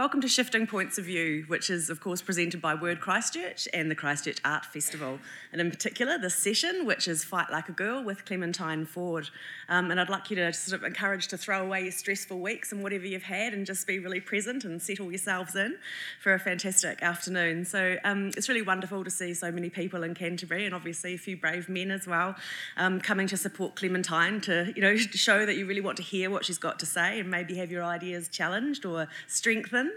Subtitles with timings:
[0.00, 3.90] Welcome to Shifting Points of View, which is, of course, presented by Word Christchurch and
[3.90, 5.18] the Christchurch Art Festival.
[5.52, 9.28] And in particular, this session, which is Fight Like a Girl with Clementine Ford.
[9.68, 12.72] Um, and I'd like you to sort of encourage to throw away your stressful weeks
[12.72, 15.76] and whatever you've had and just be really present and settle yourselves in
[16.22, 17.66] for a fantastic afternoon.
[17.66, 21.18] So um, it's really wonderful to see so many people in Canterbury and obviously a
[21.18, 22.36] few brave men as well
[22.78, 26.30] um, coming to support Clementine to, you know, show that you really want to hear
[26.30, 29.89] what she's got to say and maybe have your ideas challenged or strengthened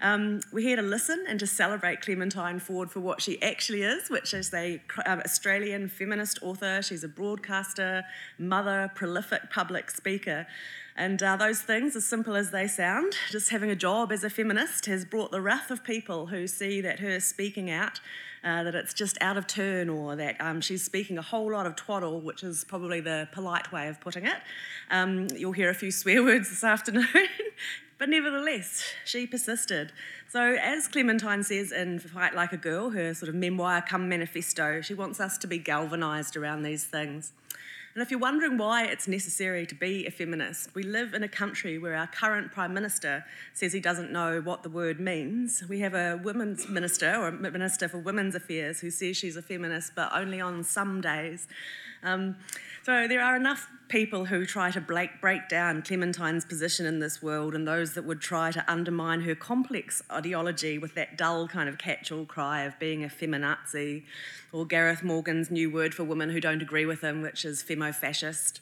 [0.00, 4.10] um, we're here to listen and to celebrate Clementine Ford for what she actually is,
[4.10, 6.82] which is a um, Australian feminist author.
[6.82, 8.04] She's a broadcaster,
[8.38, 10.46] mother, prolific public speaker.
[10.96, 14.30] And uh, those things, as simple as they sound, just having a job as a
[14.30, 18.00] feminist has brought the wrath of people who see that her speaking out,
[18.44, 21.66] uh, that it's just out of turn, or that um, she's speaking a whole lot
[21.66, 24.36] of twaddle, which is probably the polite way of putting it.
[24.90, 27.06] Um, you'll hear a few swear words this afternoon.
[27.96, 29.92] But nevertheless, she persisted.
[30.28, 34.80] So, as Clementine says in Fight Like a Girl, her sort of memoir come manifesto,
[34.80, 37.32] she wants us to be galvanised around these things.
[37.94, 41.28] And if you're wondering why it's necessary to be a feminist, we live in a
[41.28, 45.62] country where our current Prime Minister says he doesn't know what the word means.
[45.68, 49.42] We have a women's minister or a minister for women's affairs who says she's a
[49.42, 51.46] feminist, but only on some days.
[52.02, 52.34] Um,
[52.82, 57.22] so there are enough people who try to break, break down Clementine's position in this
[57.22, 61.68] world and those that would try to undermine her complex ideology with that dull kind
[61.68, 64.02] of catch all cry of being a feminazi,
[64.54, 68.60] or Gareth Morgan's new word for women who don't agree with him, which is femo-fascist.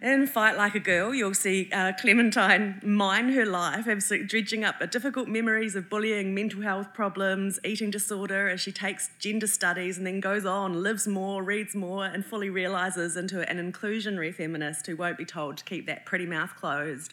[0.00, 4.78] In Fight Like a Girl, you'll see uh, Clementine mine her life, absolutely dredging up
[4.78, 9.98] the difficult memories of bullying, mental health problems, eating disorder as she takes gender studies
[9.98, 14.86] and then goes on, lives more, reads more, and fully realises into an inclusionary feminist
[14.86, 17.12] who won't be told to keep that pretty mouth closed.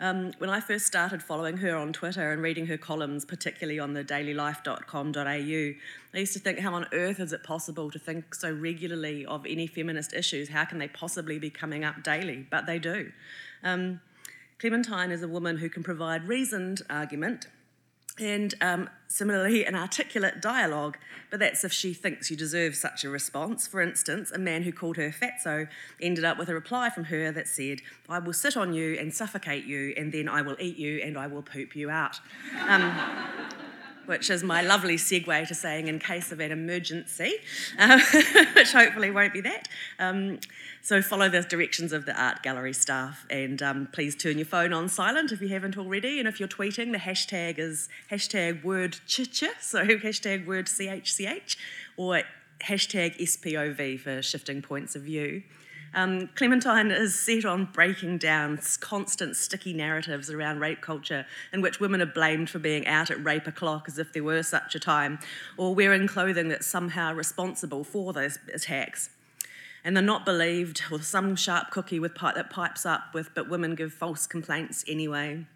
[0.00, 3.94] Um, when I first started following her on Twitter and reading her columns, particularly on
[3.94, 8.52] the dailylife.com.au, I used to think, how on earth is it possible to think so
[8.52, 10.50] regularly of any feminist issues?
[10.50, 12.46] How can they possibly be coming up daily?
[12.48, 13.10] But they do.
[13.64, 14.00] Um,
[14.60, 17.46] Clementine is a woman who can provide reasoned argument
[18.20, 20.98] and um, similarly an articulate dialogue,
[21.30, 23.66] but that's if she thinks you deserve such a response.
[23.66, 25.68] For instance, a man who called her fatso
[26.00, 29.12] ended up with a reply from her that said, I will sit on you and
[29.12, 32.20] suffocate you, and then I will eat you and I will poop you out.
[32.66, 32.92] Um,
[34.08, 37.34] which is my lovely segue to saying in case of an emergency,
[37.78, 38.00] uh,
[38.54, 39.68] which hopefully won't be that.
[39.98, 40.40] Um,
[40.80, 44.72] so follow the directions of the art gallery staff and um, please turn your phone
[44.72, 46.18] on silent if you haven't already.
[46.18, 51.56] And if you're tweeting, the hashtag is hashtag word chicha, so hashtag word CHCH,
[51.96, 52.22] or
[52.60, 55.42] hashtag SPOV for shifting points of view.
[55.94, 61.80] Um, Clementine is set on breaking down constant sticky narratives around rape culture in which
[61.80, 64.80] women are blamed for being out at rape o'clock as if there were such a
[64.80, 65.18] time,
[65.56, 69.10] or wearing clothing that's somehow responsible for those attacks.
[69.84, 73.48] And they're not believed, or some sharp cookie with pipe that pipes up with, but
[73.48, 75.46] women give false complaints anyway.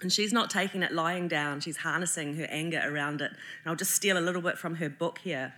[0.00, 3.30] And she's not taking it lying down, she's harnessing her anger around it.
[3.30, 5.54] And I'll just steal a little bit from her book here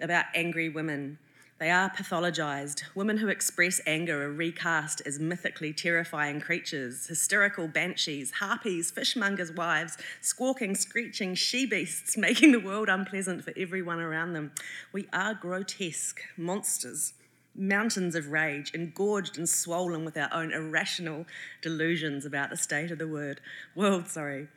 [0.00, 1.18] about angry women.
[1.60, 2.84] They are pathologized.
[2.94, 9.98] Women who express anger are recast as mythically terrifying creatures, hysterical banshees, harpies, fishmongers' wives,
[10.22, 14.52] squawking, screeching she beasts, making the world unpleasant for everyone around them.
[14.90, 17.12] We are grotesque monsters,
[17.54, 21.26] mountains of rage, engorged and swollen with our own irrational
[21.60, 23.42] delusions about the state of the word,
[23.74, 24.08] world.
[24.08, 24.48] Sorry.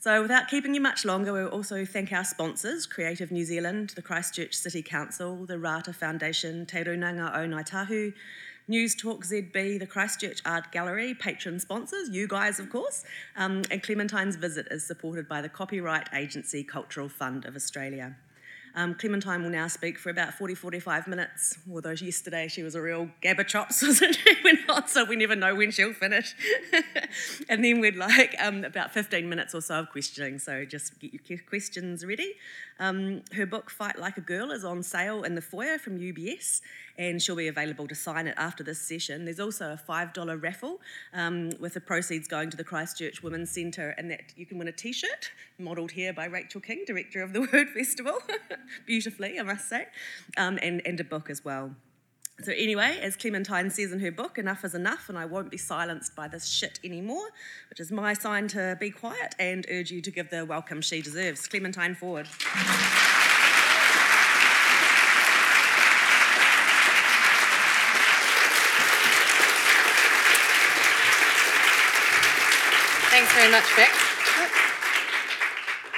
[0.00, 4.02] So, without keeping you much longer, we'll also thank our sponsors Creative New Zealand, the
[4.02, 8.12] Christchurch City Council, the Rata Foundation, Te Runanga o Ngāi Tahu,
[8.68, 13.02] News Talk ZB, the Christchurch Art Gallery, patron sponsors, you guys, of course,
[13.36, 18.14] um, and Clementine's visit is supported by the Copyright Agency Cultural Fund of Australia.
[18.78, 22.80] Um, Clementine will now speak for about 40, 45 minutes, although yesterday she was a
[22.80, 24.36] real gabber chops, wasn't she?
[24.44, 26.36] We're not, so we never know when she'll finish.
[27.48, 31.28] and then we'd like um, about 15 minutes or so of questioning, so just get
[31.28, 32.34] your questions ready.
[32.78, 36.60] Um, her book, Fight Like a Girl, is on sale in the foyer from UBS,
[36.96, 39.24] and she'll be available to sign it after this session.
[39.24, 40.80] There's also a $5 raffle
[41.12, 44.68] um, with the proceeds going to the Christchurch Women's Centre, and that you can win
[44.68, 48.18] a t shirt modelled here by Rachael King, director of the Word Festival,
[48.86, 49.88] beautifully, I must say,
[50.36, 51.74] um, and, and a book as well.
[52.40, 55.56] So, anyway, as Clementine says in her book, enough is enough, and I won't be
[55.56, 57.30] silenced by this shit anymore,
[57.68, 61.02] which is my sign to be quiet and urge you to give the welcome she
[61.02, 61.48] deserves.
[61.48, 62.28] Clementine Ford.
[73.10, 73.90] Thanks very much, Beck.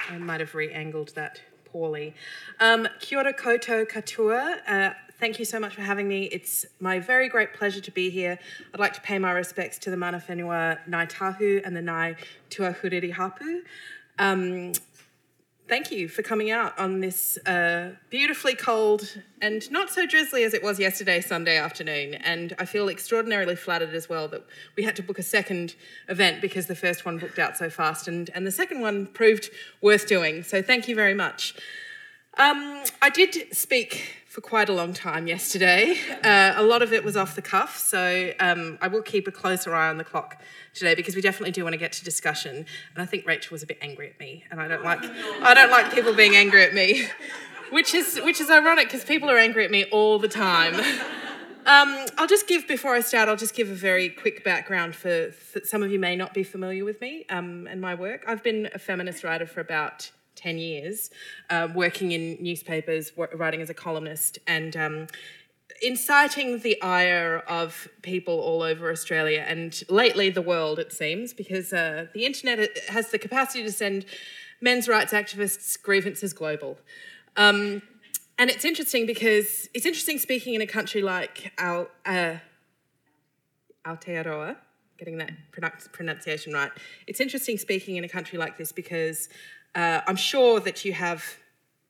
[0.08, 2.14] I might have re-angled that poorly.
[2.60, 4.60] Um, kia ora koutou.
[4.66, 6.24] Uh, thank you so much for having me.
[6.24, 8.38] It's my very great pleasure to be here.
[8.72, 12.16] I'd like to pay my respects to the mana whenua Ngāi Tahu and the Ngāi
[12.48, 13.62] Tuahuriri Hapu.
[14.18, 14.72] Um,
[15.68, 20.54] thank you for coming out on this uh, beautifully cold and not so drizzly as
[20.54, 22.14] it was yesterday, Sunday afternoon.
[22.14, 24.42] And I feel extraordinarily flattered as well that
[24.74, 25.74] we had to book a second
[26.08, 29.50] event because the first one booked out so fast, and, and the second one proved
[29.82, 30.42] worth doing.
[30.44, 31.54] So thank you very much.
[32.38, 35.98] Um, I did speak for quite a long time yesterday.
[36.22, 39.32] Uh, a lot of it was off the cuff, so um, I will keep a
[39.32, 40.40] closer eye on the clock
[40.72, 42.54] today because we definitely do want to get to discussion.
[42.54, 45.00] And I think Rachael was a bit angry at me, and I don't like
[45.42, 47.08] I don't like people being angry at me,
[47.70, 50.80] which is which is ironic because people are angry at me all the time.
[51.66, 53.28] Um, I'll just give before I start.
[53.28, 56.42] I'll just give a very quick background for, for some of you may not be
[56.42, 58.24] familiar with me um, and my work.
[58.26, 60.10] I've been a feminist writer for about
[60.40, 61.10] 10 years,
[61.50, 65.06] uh, working in newspapers, writing as a columnist, and um,
[65.82, 71.72] inciting the ire of people all over Australia and lately the world, it seems, because
[71.72, 74.04] uh, the internet has the capacity to send
[74.60, 76.78] men's rights activists' grievances global.
[77.36, 77.82] Um,
[78.38, 82.36] and it's interesting because it's interesting speaking in a country like Al, uh,
[83.86, 84.56] Aotearoa,
[84.98, 85.30] getting that
[85.92, 86.70] pronunciation right.
[87.06, 89.28] It's interesting speaking in a country like this because
[89.74, 91.24] uh, I'm sure that you have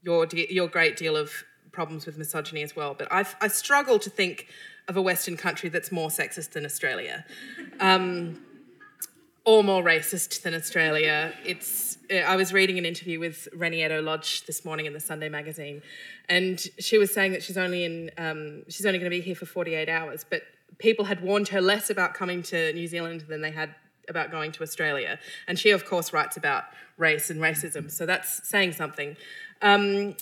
[0.02, 1.32] your, your great deal of
[1.72, 4.48] problems with misogyny as well, but I've, I struggle to think
[4.88, 7.24] of a Western country that's more sexist than Australia.
[7.78, 8.40] Um,
[9.44, 11.32] or more racist than Australia.
[11.44, 11.98] It's.
[12.10, 15.82] I was reading an interview with Reni Eddo-Lodge this morning in the Sunday magazine,
[16.28, 18.10] and she was saying that she's only in.
[18.18, 20.42] Um, she's only going to be here for forty eight hours, but
[20.78, 23.74] people had warned her less about coming to New Zealand than they had
[24.10, 25.18] about going to Australia.
[25.48, 26.64] And she, of course, writes about
[26.96, 29.16] race and racism, so that's saying something.
[29.62, 30.16] Um,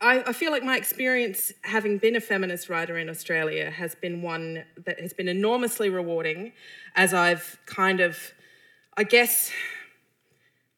[0.00, 4.20] I, I, feel like my experience having been a feminist writer in Australia has been
[4.20, 6.52] one that has been enormously rewarding
[6.96, 8.18] as I've kind of,
[8.96, 9.52] I guess,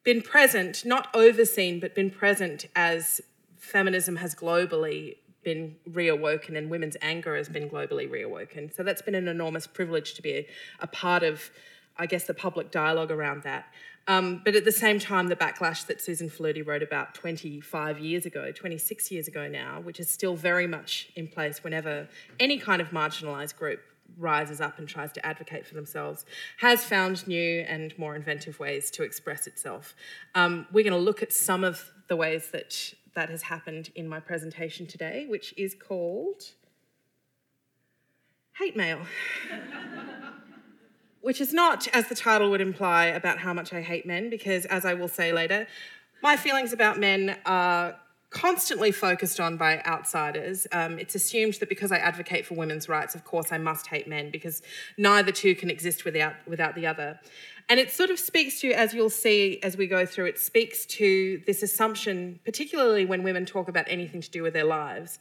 [0.03, 3.19] been present, not overseen, but been present as
[3.57, 8.75] feminism has globally been reawoken and women's anger has been globally reawoken.
[8.75, 10.47] So that's been an enormous privilege to be a,
[10.81, 11.49] a part of
[11.97, 13.65] I guess, the public dialogue around that.
[14.07, 18.25] Um, but at the same time, the backlash that Susan Faludi wrote about 25 years
[18.25, 22.07] ago, 26 years ago now, which is still very much in place whenever
[22.39, 23.79] any kind of marginalised group
[24.17, 26.25] rises up and tries to advocate for themselves,
[26.57, 29.95] has found new and more inventive ways to express itself.
[30.35, 34.07] Um, we're going to look at some of the ways that that has happened in
[34.07, 36.43] my presentation today, which is called
[38.59, 38.99] Hate Mail.
[41.25, 44.65] which is not, as the title would imply, about how much I hate men, because
[44.65, 45.65] as I will say later,
[46.21, 47.95] my feelings about men are
[48.29, 50.67] constantly focused on by outsiders.
[50.71, 54.07] Um, it's assumed that because I advocate for women's rights, of course, I must hate
[54.07, 54.61] men because
[54.99, 57.19] neither two can exist without without the other.
[57.69, 60.85] And it sort of speaks to, as you'll see as we go through, it speaks
[60.97, 65.17] to this assumption, particularly when women talk about anything to do with their lives,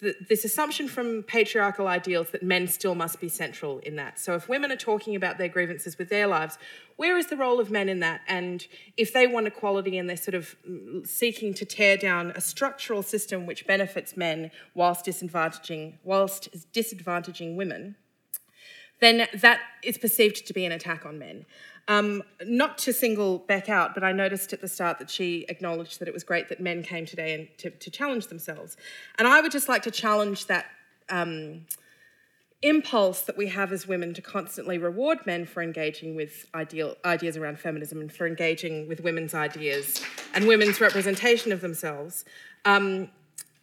[0.00, 4.18] this assumption from patriarchal ideals that men still must be central in that.
[4.18, 6.58] So if women are talking about their grievances with their lives,
[6.96, 8.22] where is the role of men in that?
[8.26, 8.66] And
[8.96, 13.02] if they want equality and they're sort of mm, seeking to tear down a structural
[13.02, 17.96] system which benefits men whilst disadvantaging whilst disadvantaging women,
[19.00, 21.46] then that is perceived to be an attack on men.
[21.88, 25.98] Um, not to single Beck out, but I noticed at the start that she acknowledged
[25.98, 28.76] that it was great that men came today and to, to challenge themselves.
[29.18, 30.66] And I would just like to challenge that
[31.08, 31.66] um,
[32.62, 37.36] impulse that we have as women to constantly reward men for engaging with ideal, ideas
[37.36, 42.24] around feminism and for engaging with women's ideas and women's representation of themselves.
[42.64, 43.08] Um,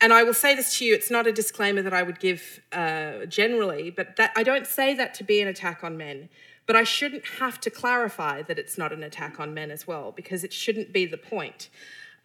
[0.01, 2.59] and I will say this to you, it's not a disclaimer that I would give
[2.71, 6.29] uh, generally, but that, I don't say that to be an attack on men.
[6.67, 10.11] But I shouldn't have to clarify that it's not an attack on men as well,
[10.11, 11.69] because it shouldn't be the point.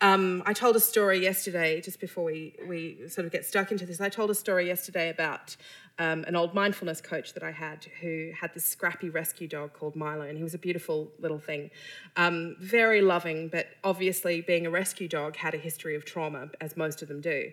[0.03, 3.87] Um, I told a story yesterday, just before we, we sort of get stuck into
[3.87, 5.57] this, I told a story yesterday about
[5.97, 9.95] um, an old mindfulness coach that I had who had this scrappy rescue dog called
[9.95, 11.71] Milo, and he was a beautiful little thing.
[12.17, 16.77] Um, very loving, but obviously, being a rescue dog, had a history of trauma, as
[16.77, 17.53] most of them do.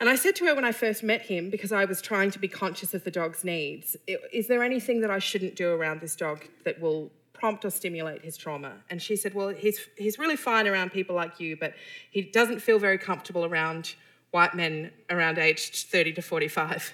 [0.00, 2.38] And I said to her when I first met him, because I was trying to
[2.38, 3.96] be conscious of the dog's needs,
[4.32, 8.24] is there anything that I shouldn't do around this dog that will prompt or stimulate
[8.24, 8.72] his trauma?
[8.90, 11.74] And she said, Well, he's, he's really fine around people like you, but
[12.10, 13.94] he doesn't feel very comfortable around
[14.32, 16.92] white men around aged 30 to 45.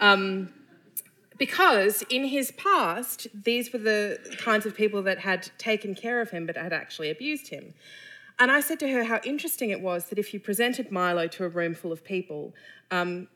[0.00, 0.50] Um,
[1.38, 6.30] because in his past, these were the kinds of people that had taken care of
[6.30, 7.74] him but had actually abused him.
[8.38, 11.44] And I said to her how interesting it was that if you presented Milo to
[11.44, 12.54] a room full of people,
[12.90, 13.28] um,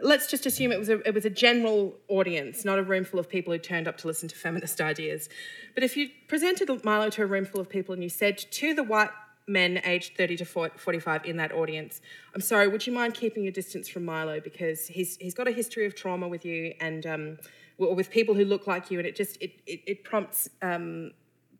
[0.00, 3.20] let's just assume it was, a, it was a general audience, not a room full
[3.20, 5.28] of people who turned up to listen to feminist ideas.
[5.74, 8.72] But if you presented Milo to a room full of people and you said to
[8.72, 9.10] the white
[9.46, 12.00] men aged 30 to 45 in that audience,
[12.34, 15.52] I'm sorry, would you mind keeping your distance from Milo because he's, he's got a
[15.52, 17.38] history of trauma with you and um,
[17.78, 21.12] with people who look like you, and it just it, it, it prompts um,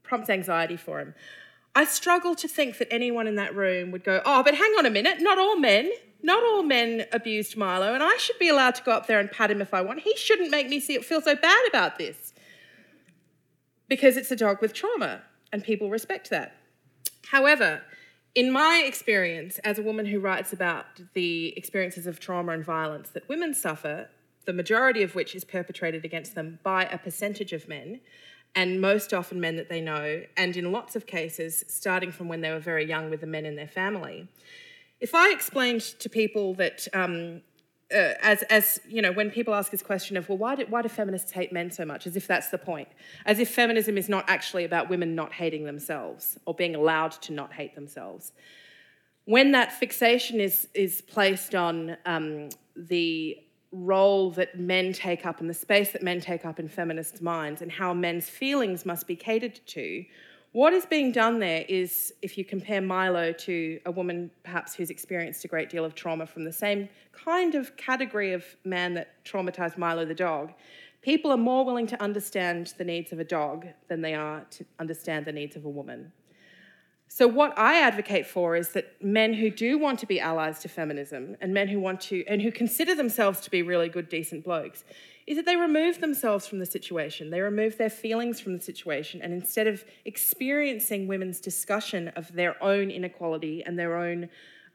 [0.03, 1.15] prompts anxiety for him.
[1.77, 4.87] I struggle to think that anyone in that room would go, oh, but hang on
[4.87, 5.93] a minute, not all men,
[6.23, 9.31] not all men abused Milo, and I should be allowed to go up there and
[9.31, 10.01] pat him if I want.
[10.01, 12.33] He shouldn't make me feel so bad about this.
[13.89, 15.21] Because it's a dog with trauma,
[15.53, 16.57] and people respect that.
[17.27, 17.83] However,
[18.35, 23.11] in my experience as a woman who writes about the experiences of trauma and violence
[23.11, 24.09] that women suffer,
[24.47, 28.01] the majority of which is perpetrated against them by a percentage of men,
[28.57, 32.41] and most often men that they know, and in lots of cases, starting from when
[32.41, 34.27] they were very young with the men in their family.
[34.99, 37.43] If I explained to people that, um,
[37.95, 40.81] uh, as, as you know, when people ask this question of, well, why do, why
[40.81, 42.89] do feminists hate men so much, as if that's the point,
[43.27, 47.35] as if feminism is not actually about women not hating themselves or being allowed to
[47.35, 48.33] not hate themselves.
[49.27, 53.37] When that fixation is, is placed on um, the
[53.85, 57.63] role that men take up and the space that men take up in feminist minds
[57.63, 60.05] and how men's feelings must be catered to,
[60.53, 64.89] what is being done there is, if you compare Milo to a woman perhaps who's
[64.89, 69.23] experienced a great deal of trauma from the same kind of category of man that
[69.25, 70.55] traumatized Milo the dog,
[71.03, 74.65] people are more willing to understand the needs of a dog than they are to
[74.79, 76.11] understand the needs of a woman.
[77.09, 80.69] So, what I advocate for is that men who do want to be allies to
[80.69, 84.45] feminism and men who want to, and who consider themselves to be really good, decent
[84.45, 84.85] blokes,
[85.27, 87.31] is that they remove themselves from the situation.
[87.31, 89.23] They remove their feelings from the situation.
[89.23, 94.29] And instead of experiencing women's discussion of their own inequality and their own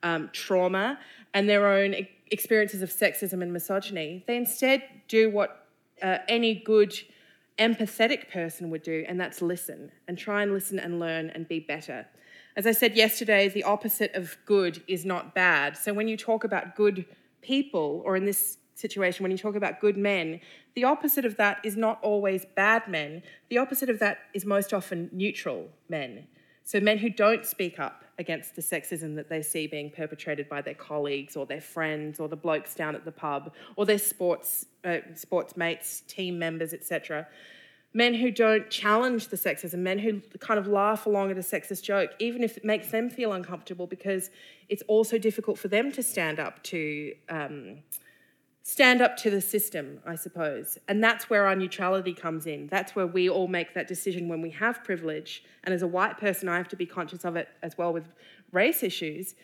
[0.03, 0.99] um, trauma
[1.33, 1.95] and their own
[2.31, 5.67] experiences of sexism and misogyny, they instead do what
[6.01, 6.93] uh, any good,
[7.59, 11.59] empathetic person would do, and that's listen and try and listen and learn and be
[11.59, 12.07] better.
[12.55, 15.77] As I said yesterday, the opposite of good is not bad.
[15.77, 17.05] So when you talk about good
[17.41, 20.41] people, or in this situation, when you talk about good men,
[20.75, 23.23] the opposite of that is not always bad men.
[23.49, 26.27] The opposite of that is most often neutral men.
[26.63, 30.61] So men who don't speak up against the sexism that they see being perpetrated by
[30.61, 34.65] their colleagues or their friends or the blokes down at the pub or their sports
[34.83, 37.27] uh, sports mates, team members, etc
[37.93, 41.83] men who don't challenge the sexism, men who kind of laugh along at a sexist
[41.83, 44.29] joke, even if it makes them feel uncomfortable, because
[44.69, 47.79] it's also difficult for them to stand up to um,
[48.63, 50.77] stand up to the system, I suppose.
[50.87, 52.67] And that's where our neutrality comes in.
[52.67, 55.43] That's where we all make that decision when we have privilege.
[55.63, 58.07] And as a white person, I have to be conscious of it as well with
[58.51, 59.35] race issues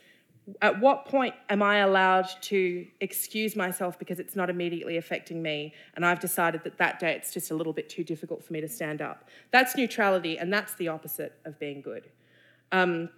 [0.62, 5.74] at what point am I allowed to excuse myself because it's not immediately affecting me
[5.96, 8.62] and I've decided that that day it's just a little bit too difficult for me
[8.62, 9.28] to stand up?
[9.52, 12.10] That's neutrality and that's the opposite of being good.
[12.72, 13.10] Um,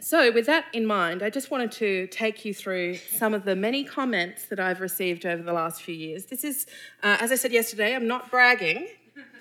[0.00, 3.54] so, with that in mind, I just wanted to take you through some of the
[3.54, 6.26] many comments that I've received over the last few years.
[6.26, 6.66] This is,
[7.02, 8.88] uh, as I said yesterday, I'm not bragging.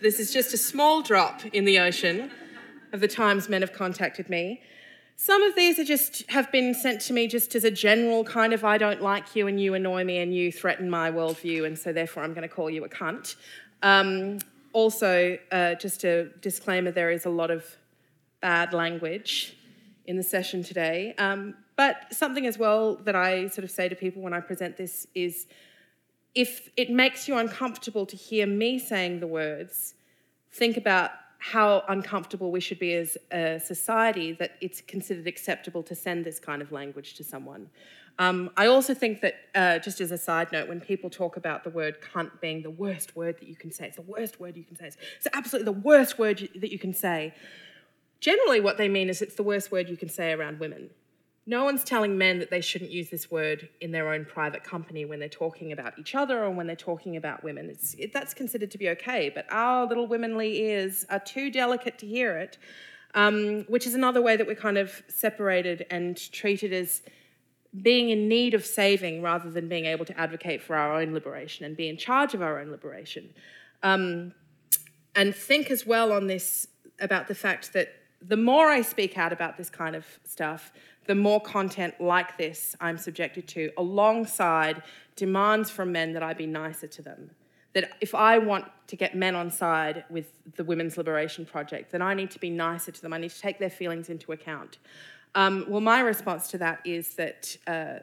[0.01, 2.29] This is just a small drop in the ocean
[2.93, 4.61] of the times men have contacted me.
[5.15, 8.51] Some of these are just have been sent to me just as a general kind
[8.51, 11.77] of I don't like you and you annoy me and you threaten my worldview and
[11.77, 13.35] so therefore I'm going to call you a cunt.
[13.81, 14.39] Um,
[14.73, 17.65] also, uh, just a disclaimer: there is a lot of
[18.41, 19.55] bad language
[20.05, 21.13] in the session today.
[21.17, 24.77] Um, but something as well that I sort of say to people when I present
[24.77, 25.47] this is
[26.35, 29.93] if it makes you uncomfortable to hear me saying the words,
[30.51, 31.11] think about
[31.43, 36.39] how uncomfortable we should be as a society that it's considered acceptable to send this
[36.39, 37.69] kind of language to someone.
[38.17, 41.65] Um, I also think that, uh, just as a side note, when people talk about
[41.65, 44.55] the word cunt being the worst word that you can say, it's the worst word
[44.55, 47.33] you can say, it's absolutely the worst word you, that you can say.
[48.21, 50.91] Generally, what they mean is it's the worst word you can say around women.
[51.45, 55.03] No one's telling men that they shouldn't use this word in their own private company
[55.03, 57.75] when they're talking about each other or when they're talking about women.
[57.97, 62.07] It, that's considered to be okay, but our little womanly ears are too delicate to
[62.07, 62.57] hear it,
[63.13, 67.01] um, which is another way that we're kind of separated and treated as
[67.81, 71.65] being in need of saving rather than being able to advocate for our own liberation
[71.65, 73.33] and be in charge of our own liberation.
[73.81, 74.33] Um,
[75.15, 76.67] and think as well on this
[76.99, 77.89] about the fact that
[78.21, 80.71] the more I speak out about this kind of stuff,
[81.05, 84.83] the more content like this I'm subjected to, alongside
[85.15, 87.31] demands from men that I be nicer to them,
[87.73, 92.01] that if I want to get men on side with the Women's Liberation Project, then
[92.01, 93.13] I need to be nicer to them.
[93.13, 94.77] I need to take their feelings into account.
[95.35, 97.95] Um, well, my response to that is that uh,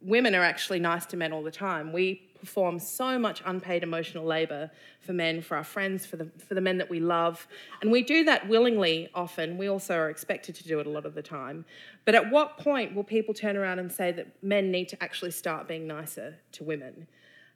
[0.00, 1.92] women are actually nice to men all the time.
[1.92, 6.54] We perform so much unpaid emotional labor for men, for our friends, for the, for
[6.54, 7.46] the men that we love.
[7.80, 9.58] And we do that willingly often.
[9.58, 11.64] We also are expected to do it a lot of the time.
[12.04, 15.30] But at what point will people turn around and say that men need to actually
[15.32, 17.06] start being nicer to women?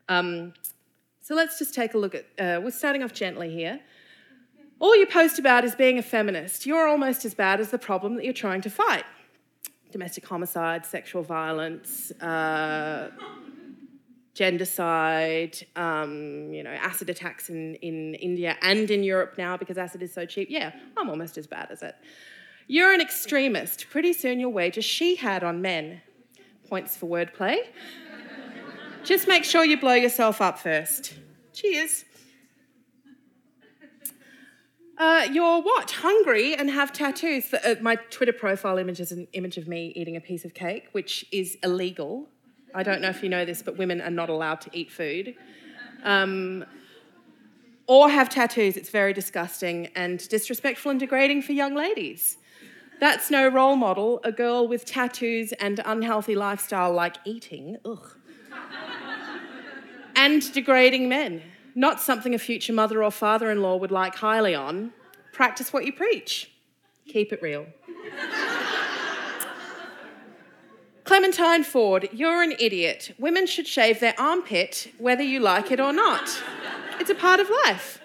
[0.09, 0.55] Um,
[1.21, 3.81] so let's just take a look at, uh, we're starting off gently here.
[4.79, 6.67] All you post about is being a feminist.
[6.67, 9.05] You're almost as bad as the problem that you're trying to fight
[9.91, 13.11] domestic homicide, sexual violence, uh,
[14.35, 20.03] gendercide, um, you know, acid attacks in, in India and in Europe now because acid
[20.03, 20.49] is so cheap.
[20.51, 21.97] Yeah, I'm almost as bad as it.
[22.67, 23.91] You're an extremist.
[23.91, 26.01] Pretty soon you'll wage a she had on men.
[26.69, 27.59] Points for wordplay.
[29.03, 31.15] Just make sure you blow yourself up first.
[31.53, 32.05] Cheers.
[34.97, 35.91] Uh, you're what?
[35.91, 37.55] Hungry and have tattoos.
[37.55, 40.89] Uh, my Twitter profile image is an image of me eating a piece of cake,
[40.93, 42.29] which is illegal.
[42.75, 45.35] I don't know if you know this, but women are not allowed to eat food.
[46.05, 46.65] Um,
[47.87, 48.77] or have tattoos.
[48.77, 52.39] It's very disgusting and disrespectful and degrading for young ladies.
[53.01, 54.21] That's no role model.
[54.23, 58.17] A girl with tattoos and unhealthy lifestyle like eating, ugh.
[60.15, 61.43] and degrading men.
[61.75, 64.93] Not something a future mother or father in law would like highly on.
[65.33, 66.53] Practice what you preach.
[67.09, 67.67] Keep it real.
[71.11, 73.17] Clementine Ford, you're an idiot.
[73.19, 76.41] Women should shave their armpit whether you like it or not.
[77.01, 78.01] It's a part of life.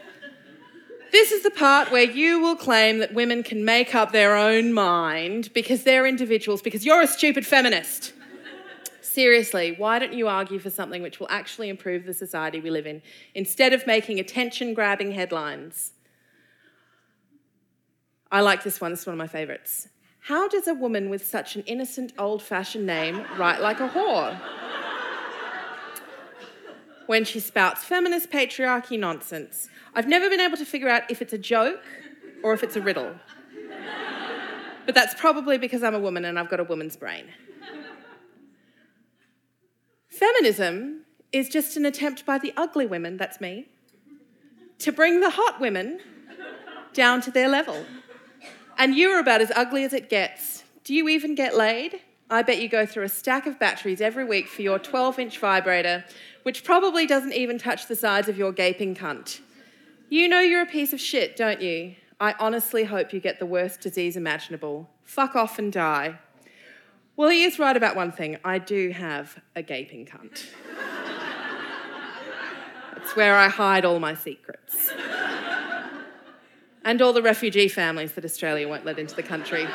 [1.12, 4.74] This is the part where you will claim that women can make up their own
[4.74, 8.14] mind because they're individuals, because you're a stupid feminist.
[9.02, 12.88] Seriously, why don't you argue for something which will actually improve the society we live
[12.88, 13.04] in
[13.36, 15.94] instead of making attention grabbing headlines?
[18.32, 19.90] I like this one, it's one of my favourites.
[20.26, 24.40] How does a woman with such an innocent, old fashioned name write like a whore?
[27.06, 29.70] when she spouts feminist patriarchy nonsense.
[29.94, 31.84] I've never been able to figure out if it's a joke
[32.44, 33.14] or if it's a riddle.
[34.88, 37.26] But that's probably because I'm a woman and I've got a woman's brain.
[40.10, 43.68] Feminism is just an attempt by the ugly women, that's me,
[44.80, 46.00] to bring the hot women
[46.94, 47.86] down to their level.
[48.78, 50.64] And you're about as ugly as it gets.
[50.84, 52.02] Do you even get laid?
[52.30, 55.40] I bet you go through a stack of batteries every week for your 12 inch
[55.40, 56.04] vibrator,
[56.44, 59.40] which probably doesn't even touch the sides of your gaping cunt.
[60.10, 61.96] You know you're a piece of shit, don't you?
[62.20, 64.90] I honestly hope you get the worst disease imaginable.
[65.04, 66.20] Fuck off and die.
[67.16, 68.38] Well, he is right about one thing.
[68.44, 70.46] I do have a gaping cunt.
[72.98, 74.92] it's where I hide all my secrets.
[76.86, 79.68] And all the refugee families that Australia won't let into the country.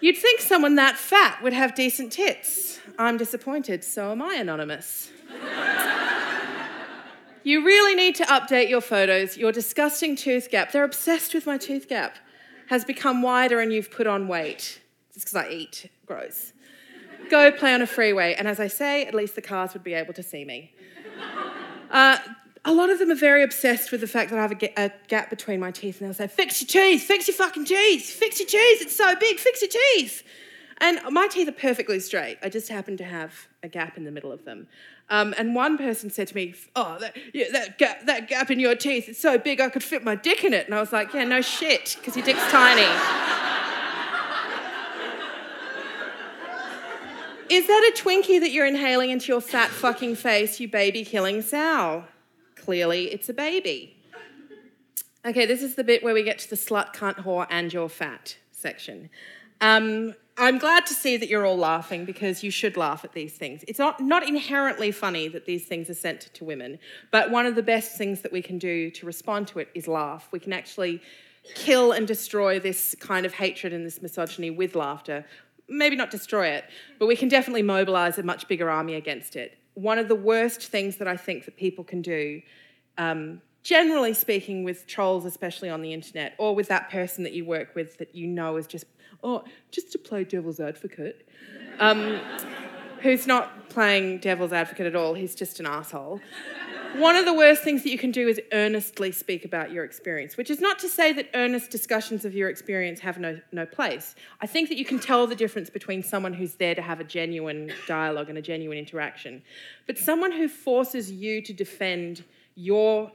[0.00, 2.80] You'd think someone that fat would have decent tits.
[2.98, 5.10] I'm disappointed, so am I, Anonymous.
[7.42, 9.36] you really need to update your photos.
[9.36, 12.16] Your disgusting tooth gap, they're obsessed with my tooth gap,
[12.68, 14.80] has become wider and you've put on weight
[15.14, 16.52] just because I eat gross.
[17.30, 19.94] Go play on a freeway, and as I say, at least the cars would be
[19.94, 20.74] able to see me.
[21.90, 22.18] Uh,
[22.64, 25.28] a lot of them are very obsessed with the fact that I have a, gap
[25.28, 28.48] between my teeth, and they'll say, Fix your teeth, fix your fucking teeth, fix your
[28.48, 30.22] teeth, it's so big, fix your teeth.
[30.78, 32.38] And my teeth are perfectly straight.
[32.42, 34.66] I just happen to have a gap in the middle of them.
[35.08, 38.58] Um, and one person said to me, "Oh, that, yeah, that gap, that gap in
[38.58, 40.92] your teeth, it's so big I could fit my dick in it." And I was
[40.92, 42.82] like, "Yeah, no shit, because your dick's tiny."
[47.50, 51.42] Is that a Twinkie that you're inhaling into your fat fucking face, you baby killing
[51.42, 52.04] sow?
[52.64, 53.96] Clearly, it's a baby.
[55.26, 57.88] Okay, this is the bit where we get to the slut, cunt, whore, and your
[57.88, 59.10] fat section.
[59.60, 63.34] Um, I'm glad to see that you're all laughing because you should laugh at these
[63.34, 63.64] things.
[63.68, 66.78] It's not, not inherently funny that these things are sent to women,
[67.10, 69.86] but one of the best things that we can do to respond to it is
[69.86, 70.28] laugh.
[70.32, 71.00] We can actually
[71.54, 75.24] kill and destroy this kind of hatred and this misogyny with laughter
[75.68, 76.64] maybe not destroy it,
[76.98, 79.56] but we can definitely mobilize a much bigger army against it.
[79.74, 82.42] One of the worst things that I think that people can do,
[82.98, 87.44] um, generally speaking, with trolls, especially on the internet, or with that person that you
[87.44, 88.86] work with that you know is just,
[89.22, 91.28] oh, just to play devil's advocate,
[91.80, 92.20] um,
[93.00, 96.20] who's not playing devil's advocate at all, he's just an asshole.
[96.96, 100.36] One of the worst things that you can do is earnestly speak about your experience,
[100.36, 104.14] which is not to say that earnest discussions of your experience have no, no place.
[104.40, 107.04] I think that you can tell the difference between someone who's there to have a
[107.04, 109.42] genuine dialogue and a genuine interaction,
[109.86, 113.10] but someone who forces you to defend your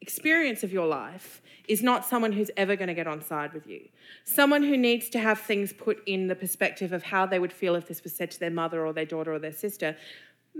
[0.00, 3.66] experience of your life is not someone who's ever going to get on side with
[3.66, 3.80] you.
[4.24, 7.74] Someone who needs to have things put in the perspective of how they would feel
[7.74, 9.94] if this was said to their mother or their daughter or their sister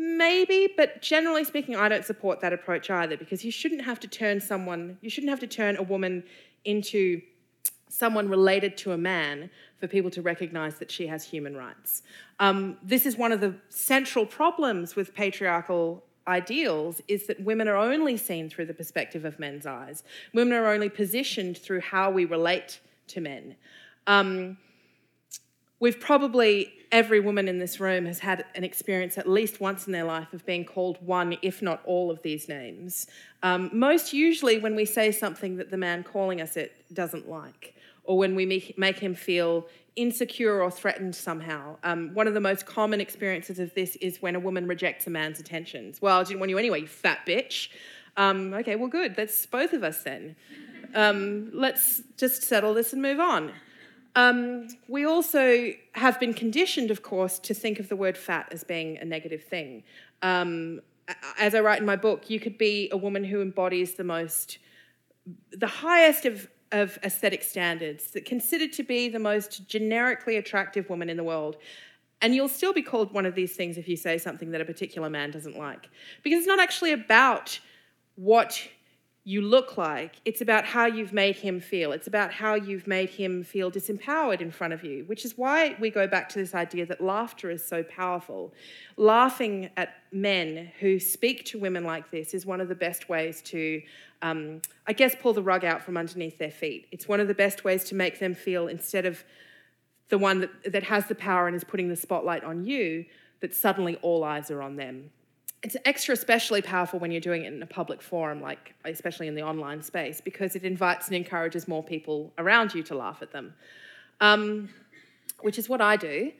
[0.01, 4.07] Maybe, but generally speaking, I don't support that approach either because you shouldn't have to
[4.07, 6.23] turn someone, you shouldn't have to turn a woman
[6.65, 7.21] into
[7.89, 12.03] someone related to a man for people to recognize that she has human rights.
[12.39, 17.77] Um, this is one of the central problems with patriarchal ideals is that women are
[17.77, 20.05] only seen through the perspective of men's eyes.
[20.33, 23.57] Women are only positioned through how we relate to men.
[24.07, 24.59] Um,
[25.81, 29.93] We've probably, every woman in this room has had an experience at least once in
[29.93, 33.07] their life of being called one, if not all, of these names.
[33.43, 37.77] Um, most usually when we say something that the man calling us it doesn't like,
[38.03, 41.77] or when we make, make him feel insecure or threatened somehow.
[41.85, 45.11] Um, one of the most common experiences of this is when a woman rejects a
[45.11, 46.03] man's attentions.
[46.03, 47.69] Well, I didn't want you anyway, you fat bitch.
[48.17, 49.15] Um, okay, well, good.
[49.15, 50.35] That's both of us then.
[50.95, 53.53] Um, let's just settle this and move on.
[54.17, 58.65] Um, we also have been conditioned, of course, to think of the word fat as
[58.65, 59.85] being a negative thing.
[60.23, 60.81] Um,
[61.39, 64.59] as I write in my book, you could be a woman who embodies the most,
[65.53, 71.09] the highest of, of aesthetic standards, that considered to be the most generically attractive woman
[71.09, 71.57] in the world.
[72.21, 74.65] And you'll still be called one of these things if you say something that a
[74.65, 75.89] particular man doesn't like.
[76.25, 77.61] Because it's not actually about
[78.17, 78.69] what
[79.29, 80.23] you look like.
[80.25, 81.93] It's about how you've made him feel.
[81.93, 85.77] It's about how you've made him feel disempowered in front of you, which is why
[85.79, 88.55] we go back to this idea that laughter is so powerful.
[88.97, 93.43] Laughing at men who speak to women like this is one of the best ways
[93.43, 93.83] to,
[94.23, 96.87] um, I guess, pull the rug out from underneath their feet.
[96.91, 99.23] It's one of the best ways to make them feel, instead of
[100.09, 103.05] the one that, that has the power and is putting the spotlight on you,
[103.41, 105.11] that suddenly all eyes are on them
[105.63, 109.35] it's extra especially powerful when you're doing it in a public forum, like especially in
[109.35, 113.33] the online space, because it invites and encourages more people around you to laugh at
[113.33, 113.55] them,
[114.21, 114.69] um,
[115.41, 116.33] which is what I do.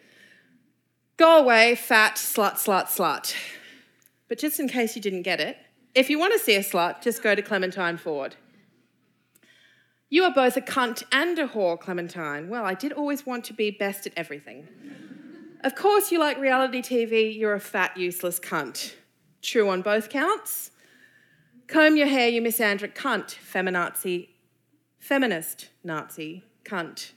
[1.17, 3.35] Go away, fat, slut, slut, slut.
[4.29, 5.57] But just in case you didn't get it,
[5.95, 8.37] if you want to see a slut, just go to Clementine Ford.
[10.11, 12.49] You are both a cunt and a whore, Clementine.
[12.49, 14.69] Well, I did always want to be best at everything.
[15.65, 18.95] Of course, you like reality TV, you're a fat, useless cunt.
[19.43, 20.71] True on both counts.
[21.67, 24.29] Comb your hair, you misandric cunt, feminazi,
[24.99, 27.13] feminist Nazi cunt.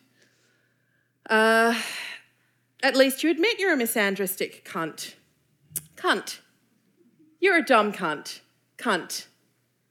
[1.29, 1.79] Uh,
[2.83, 5.13] at least you admit you're a misandristic cunt.
[5.95, 6.39] Cunt.
[7.39, 8.41] You're a dumb cunt.
[8.77, 9.27] Cunt.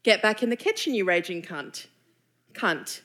[0.03, 1.87] Get back in the kitchen, you raging cunt.
[2.53, 3.01] Cunt.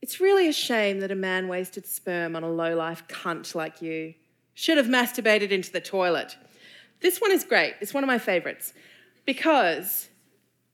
[0.00, 4.14] It's really a shame that a man wasted sperm on a low-life cunt like you.
[4.54, 6.36] Should have masturbated into the toilet.
[7.02, 7.74] This one is great.
[7.80, 8.72] It's one of my favorites
[9.26, 10.08] because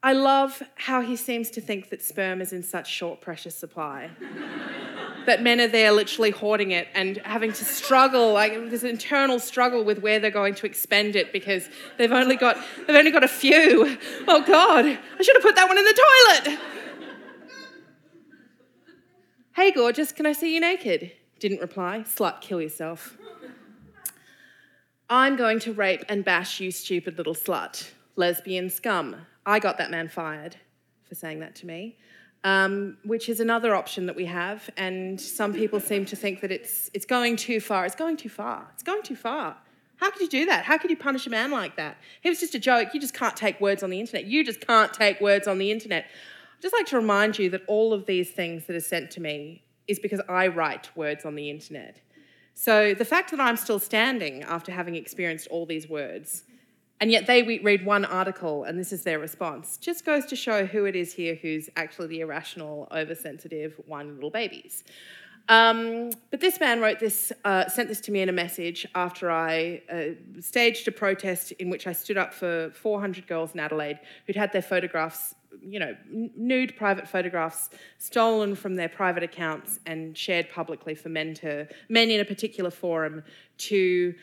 [0.02, 4.10] I love how he seems to think that sperm is in such short, precious supply.
[5.26, 9.84] that men are there literally hoarding it and having to struggle, like this internal struggle
[9.84, 13.28] with where they're going to expend it because they've only got they've only got a
[13.28, 13.98] few.
[14.26, 16.60] Oh God, I should have put that one in the toilet.
[19.56, 21.12] hey gorgeous, can I see you naked?
[21.40, 22.04] Didn't reply.
[22.06, 23.18] Slut, kill yourself.
[25.10, 27.90] I'm going to rape and bash you, stupid little slut.
[28.16, 29.16] Lesbian scum.
[29.46, 30.56] I got that man fired
[31.08, 31.96] for saying that to me,
[32.44, 34.68] um, which is another option that we have.
[34.76, 37.86] And some people seem to think that it's, it's going too far.
[37.86, 38.68] It's going too far.
[38.74, 39.56] It's going too far.
[39.96, 40.64] How could you do that?
[40.64, 41.96] How could you punish a man like that?
[42.22, 42.92] It was just a joke.
[42.92, 44.26] You just can't take words on the internet.
[44.26, 46.04] You just can't take words on the internet.
[46.04, 49.20] I'd just like to remind you that all of these things that are sent to
[49.20, 52.00] me is because I write words on the internet.
[52.60, 56.42] So the fact that I'm still standing after having experienced all these words,
[57.00, 60.66] and yet they read one article and this is their response, just goes to show
[60.66, 64.82] who it is here who's actually the irrational, oversensitive, whiny little babies.
[65.48, 69.30] Um, but this man wrote this, uh, sent this to me in a message after
[69.30, 73.98] I uh, staged a protest in which I stood up for 400 girls in Adelaide
[74.26, 80.16] who'd had their photographs you know, nude private photographs stolen from their private accounts and
[80.16, 83.24] shared publicly for men to men in a particular forum
[83.56, 84.14] to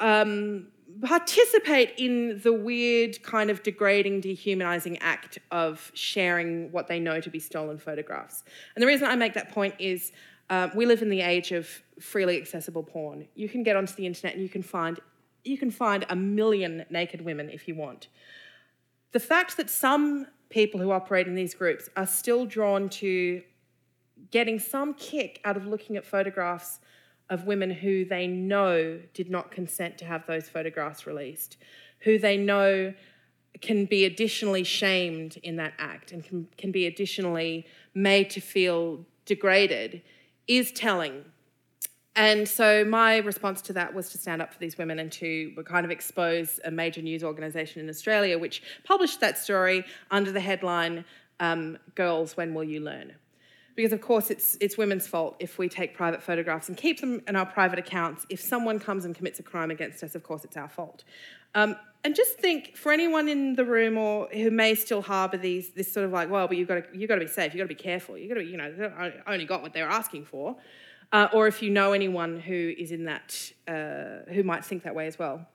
[0.00, 0.66] um,
[1.02, 7.30] participate in the weird kind of degrading, dehumanizing act of sharing what they know to
[7.30, 8.44] be stolen photographs.
[8.74, 10.12] And the reason I make that point is
[10.50, 11.68] uh, we live in the age of
[12.00, 13.26] freely accessible porn.
[13.34, 15.00] You can get onto the internet and you can find
[15.44, 18.08] you can find a million naked women if you want.
[19.12, 23.42] the fact that some people who operate in these groups are still drawn to
[24.30, 26.80] getting some kick out of looking at photographs
[27.30, 31.56] of women who they know did not consent to have those photographs released,
[32.00, 32.92] who they know
[33.60, 39.04] can be additionally shamed in that act and can, can be additionally made to feel
[39.26, 40.02] degraded,
[40.46, 41.24] is telling.
[42.16, 45.52] And so my response to that was to stand up for these women and to
[45.66, 50.40] kind of expose a major news organisation in Australia, which published that story under the
[50.40, 51.04] headline
[51.40, 53.14] um, "Girls, when will you learn?"
[53.74, 57.20] Because of course it's it's women's fault if we take private photographs and keep them
[57.26, 58.24] in our private accounts.
[58.28, 61.02] If someone comes and commits a crime against us, of course it's our fault.
[61.56, 61.74] Um,
[62.04, 65.92] and just think for anyone in the room or who may still harbour these this
[65.92, 67.64] sort of like, well, but you've got to you've got to be safe, you've got
[67.64, 70.56] to be careful, you've got to you know only got what they're asking for
[71.14, 74.96] uh, or if you know anyone who is in that, uh, who might think that
[74.96, 75.46] way as well.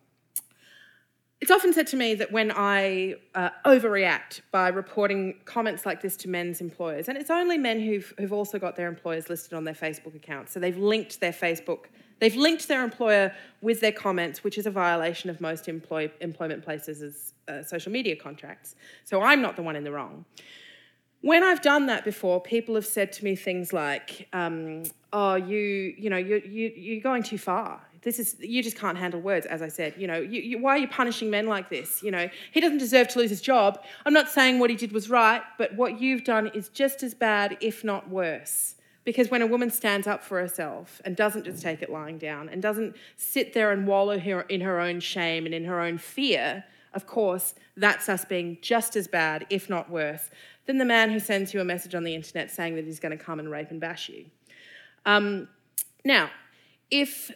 [1.41, 6.15] It's often said to me that when I uh, overreact by reporting comments like this
[6.17, 9.65] to men's employers, and it's only men who've, who've also got their employers listed on
[9.65, 11.85] their Facebook accounts, so they've linked their Facebook,
[12.19, 16.63] they've linked their employer with their comments, which is a violation of most employ, employment
[16.63, 18.75] places' uh, social media contracts.
[19.05, 20.25] So I'm not the one in the wrong.
[21.21, 25.93] When I've done that before, people have said to me things like, um, "Oh, you,
[25.97, 27.81] you know, you, you, you're going too far.
[28.01, 30.75] This is you just can't handle words." As I said, you know, you, you, why
[30.75, 32.01] are you punishing men like this?
[32.01, 33.83] You know, he doesn't deserve to lose his job.
[34.05, 37.13] I'm not saying what he did was right, but what you've done is just as
[37.13, 38.75] bad, if not worse.
[39.09, 42.47] Because when a woman stands up for herself and doesn't just take it lying down
[42.47, 44.19] and doesn't sit there and wallow
[44.49, 48.95] in her own shame and in her own fear, of course, that's us being just
[48.95, 50.29] as bad, if not worse,
[50.67, 53.17] than the man who sends you a message on the internet saying that he's going
[53.17, 54.25] to come and rape and bash you.
[55.07, 55.49] Um,
[56.05, 56.29] now,
[56.91, 57.31] if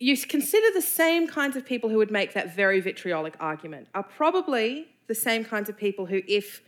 [0.00, 4.02] you consider the same kinds of people who would make that very vitriolic argument are
[4.02, 6.62] probably the same kinds of people who, if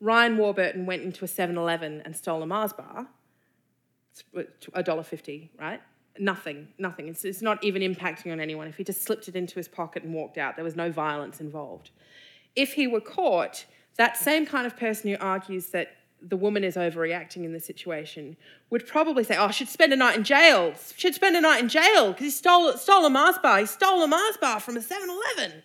[0.00, 3.08] Ryan Warburton went into a 7 Eleven and stole a Mars bar,
[4.34, 5.80] $1.50, right?
[6.18, 7.08] Nothing, nothing.
[7.08, 8.68] It's, it's not even impacting on anyone.
[8.68, 11.40] If he just slipped it into his pocket and walked out, there was no violence
[11.40, 11.90] involved.
[12.54, 15.88] If he were caught, that same kind of person who argues that
[16.22, 18.36] the woman is overreacting in the situation
[18.70, 20.74] would probably say, "Oh, I should spend a night in jail.
[20.96, 23.58] Should spend a night in jail because he stole stole a Mars bar.
[23.58, 25.62] He stole a Mars bar from a 7-Eleven."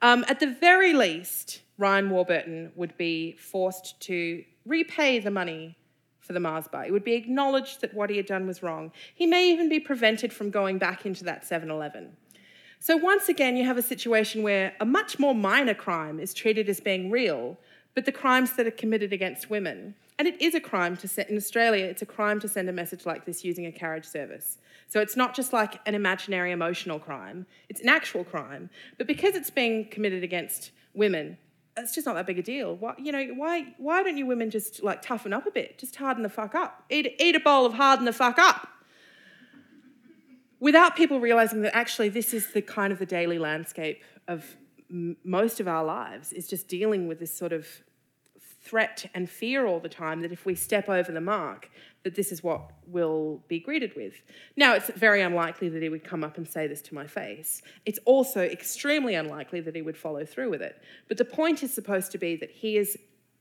[0.00, 5.76] Um, at the very least, Ryan Warburton would be forced to repay the money
[6.22, 6.86] for the Mars bar.
[6.86, 8.92] It would be acknowledged that what he had done was wrong.
[9.14, 12.16] He may even be prevented from going back into that 7-Eleven.
[12.78, 16.68] So once again, you have a situation where a much more minor crime is treated
[16.68, 17.58] as being real,
[17.94, 21.28] but the crimes that are committed against women, and it is a crime to send,
[21.28, 24.58] in Australia, it's a crime to send a message like this using a carriage service.
[24.88, 28.70] So it's not just like an imaginary emotional crime, it's an actual crime.
[28.98, 31.38] But because it's being committed against women,
[31.76, 32.76] it's just not that big a deal.
[32.76, 35.78] Why, you know, why, why don't you women just like toughen up a bit?
[35.78, 36.84] Just harden the fuck up.
[36.90, 38.68] Eat, eat a bowl of harden the fuck up
[40.62, 44.56] without people realizing that actually this is the kind of the daily landscape of
[44.88, 47.66] m- most of our lives is just dealing with this sort of
[48.62, 51.68] threat and fear all the time that if we step over the mark
[52.04, 54.22] that this is what we'll be greeted with
[54.56, 57.60] now it's very unlikely that he would come up and say this to my face
[57.86, 61.74] it's also extremely unlikely that he would follow through with it but the point is
[61.74, 62.96] supposed to be that he is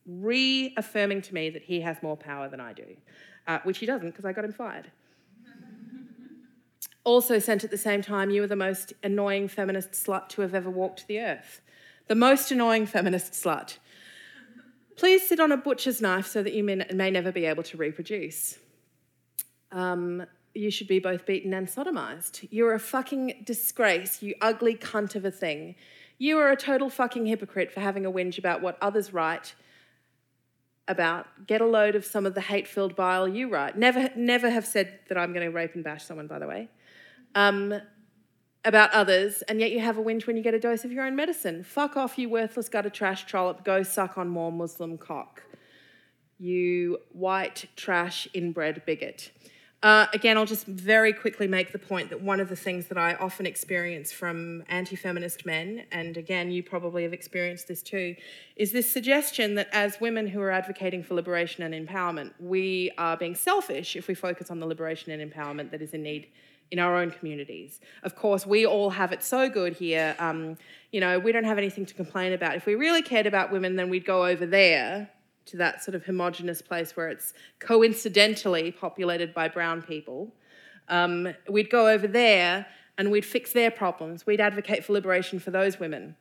[0.07, 2.97] reaffirming to me that he has more power than i do
[3.47, 4.91] uh, which he doesn't because i got him fired
[7.03, 10.53] also sent at the same time, You are the most annoying feminist slut to have
[10.53, 11.61] ever walked the earth.
[12.07, 13.77] The most annoying feminist slut.
[15.01, 17.75] Please sit on a butcher's knife so that you may, may never be able to
[17.75, 18.59] reproduce.
[19.71, 22.47] Um, you should be both beaten and sodomized.
[22.51, 25.73] You're a fucking disgrace, you ugly cunt of a thing.
[26.19, 29.55] You are a total fucking hypocrite for having a whinge about what others write
[30.87, 31.47] about.
[31.47, 33.75] Get a load of some of the hate filled bile you write.
[33.75, 36.69] Never, never have said that I'm going to rape and bash someone, by the way
[37.35, 37.73] um,
[38.63, 41.05] about others, and yet you have a whinge when you get a dose of your
[41.05, 41.63] own medicine.
[41.63, 43.63] Fuck off, you worthless gutter trash trollop.
[43.63, 45.43] Go suck on more Muslim cock.
[46.37, 49.31] You white trash inbred bigot.
[49.83, 52.99] Uh, again, I'll just very quickly make the point that one of the things that
[52.99, 58.15] I often experience from anti feminist men, and again, you probably have experienced this too,
[58.55, 63.17] is this suggestion that as women who are advocating for liberation and empowerment, we are
[63.17, 66.27] being selfish if we focus on the liberation and empowerment that is in need
[66.71, 67.81] in our own communities.
[68.03, 70.15] Of course, we all have it so good here.
[70.19, 70.57] Um,
[70.91, 72.55] you know, we don't have anything to complain about.
[72.55, 75.09] If we really cared about women, then we'd go over there
[75.47, 80.33] to that sort of homogenous place where it's coincidentally populated by brown people.
[80.87, 82.65] Um, we'd go over there
[82.97, 84.25] and we'd fix their problems.
[84.25, 86.15] We'd advocate for liberation for those women.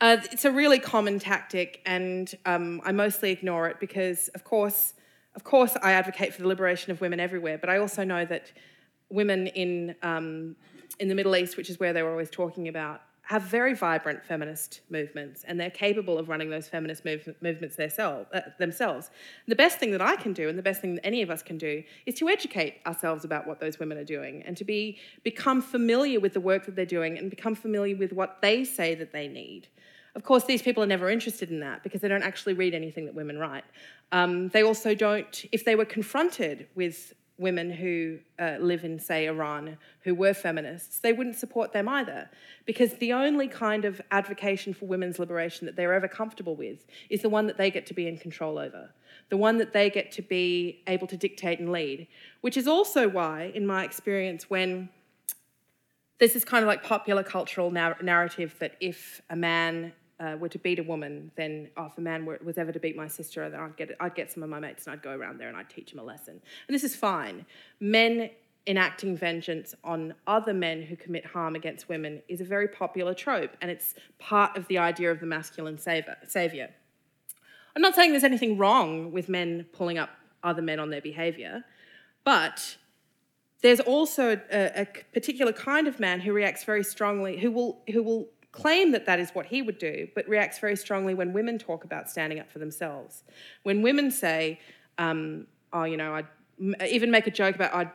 [0.00, 4.92] Uh, it's a really common tactic, and um, I mostly ignore it because, of course,
[5.34, 7.56] of course, I advocate for the liberation of women everywhere.
[7.56, 8.52] But I also know that
[9.10, 10.56] women in um,
[10.98, 14.24] in the Middle East, which is where they were always talking about, have very vibrant
[14.24, 19.10] feminist movements and they're capable of running those feminist move- movements themselves, uh, themselves.
[19.48, 21.42] The best thing that I can do and the best thing that any of us
[21.42, 24.98] can do is to educate ourselves about what those women are doing and to be
[25.24, 28.94] become familiar with the work that they're doing and become familiar with what they say
[28.94, 29.66] that they need.
[30.14, 33.06] Of course, these people are never interested in that because they don't actually read anything
[33.06, 33.64] that women write.
[34.12, 39.26] Um, they also don't, if they were confronted with women who uh, live in, say,
[39.26, 42.30] Iran, who were feminists, they wouldn't support them either.
[42.64, 47.22] Because the only kind of advocacy for women's liberation that they're ever comfortable with is
[47.22, 48.90] the one that they get to be in control over,
[49.28, 52.06] the one that they get to be able to dictate and lead.
[52.40, 54.88] Which is also why, in my experience, when
[56.18, 60.58] there's this kind of like popular cultural narrative that if a man uh, were to
[60.58, 63.48] beat a woman, then oh, if a man were, was ever to beat my sister,
[63.50, 65.56] then I'd get, I'd get some of my mates and I'd go around there and
[65.56, 66.40] I'd teach them a lesson.
[66.68, 67.44] And this is fine.
[67.80, 68.30] Men
[68.66, 73.56] enacting vengeance on other men who commit harm against women is a very popular trope,
[73.60, 76.70] and it's part of the idea of the masculine savior.
[77.74, 80.10] I'm not saying there's anything wrong with men pulling up
[80.42, 81.64] other men on their behavior,
[82.24, 82.76] but
[83.62, 88.02] there's also a, a particular kind of man who reacts very strongly, who will, who
[88.02, 91.58] will claim that that is what he would do, but reacts very strongly when women
[91.58, 93.22] talk about standing up for themselves.
[93.64, 94.60] When women say,
[94.96, 96.26] um, oh, you know, I'd
[96.88, 97.90] even make a joke about I'd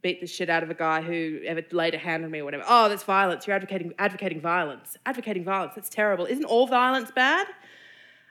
[0.00, 2.44] beat the shit out of a guy who ever laid a hand on me or
[2.44, 2.64] whatever.
[2.66, 3.46] Oh, that's violence.
[3.46, 4.96] You're advocating advocating violence.
[5.04, 5.74] Advocating violence.
[5.74, 6.24] That's terrible.
[6.24, 7.46] Isn't all violence bad?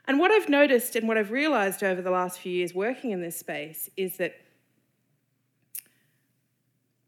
[0.08, 3.22] And what I've noticed and what I've realized over the last few years working in
[3.22, 4.36] this space is that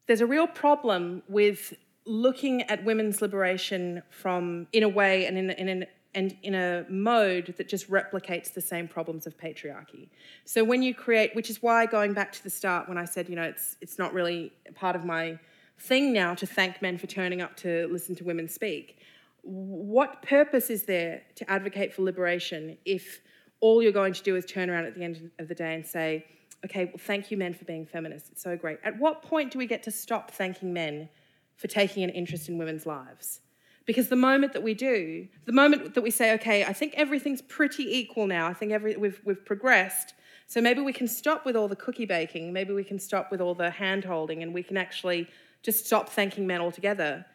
[0.07, 1.73] there's a real problem with
[2.07, 6.83] looking at women's liberation from in a way and in, in an and in a
[6.89, 10.09] mode that just replicates the same problems of patriarchy.
[10.45, 13.29] So when you create, which is why going back to the start when I said,
[13.29, 15.37] you know, it's it's not really part of my
[15.79, 18.97] thing now to thank men for turning up to listen to women speak.
[19.43, 23.21] What purpose is there to advocate for liberation if
[23.59, 25.85] all you're going to do is turn around at the end of the day and
[25.85, 26.25] say,
[26.65, 28.29] okay, well, thank you, men, for being feminists.
[28.31, 28.79] It's so great.
[28.83, 31.09] At what point do we get to stop thanking men
[31.57, 33.41] for taking an interest in women's lives.
[33.85, 37.41] Because the moment that we do, the moment that we say, okay, I think everything's
[37.41, 40.13] pretty equal now, I think every, we've, we've progressed,
[40.45, 43.41] so maybe we can stop with all the cookie baking, maybe we can stop with
[43.41, 45.27] all the hand holding, and we can actually
[45.63, 47.25] just stop thanking men altogether.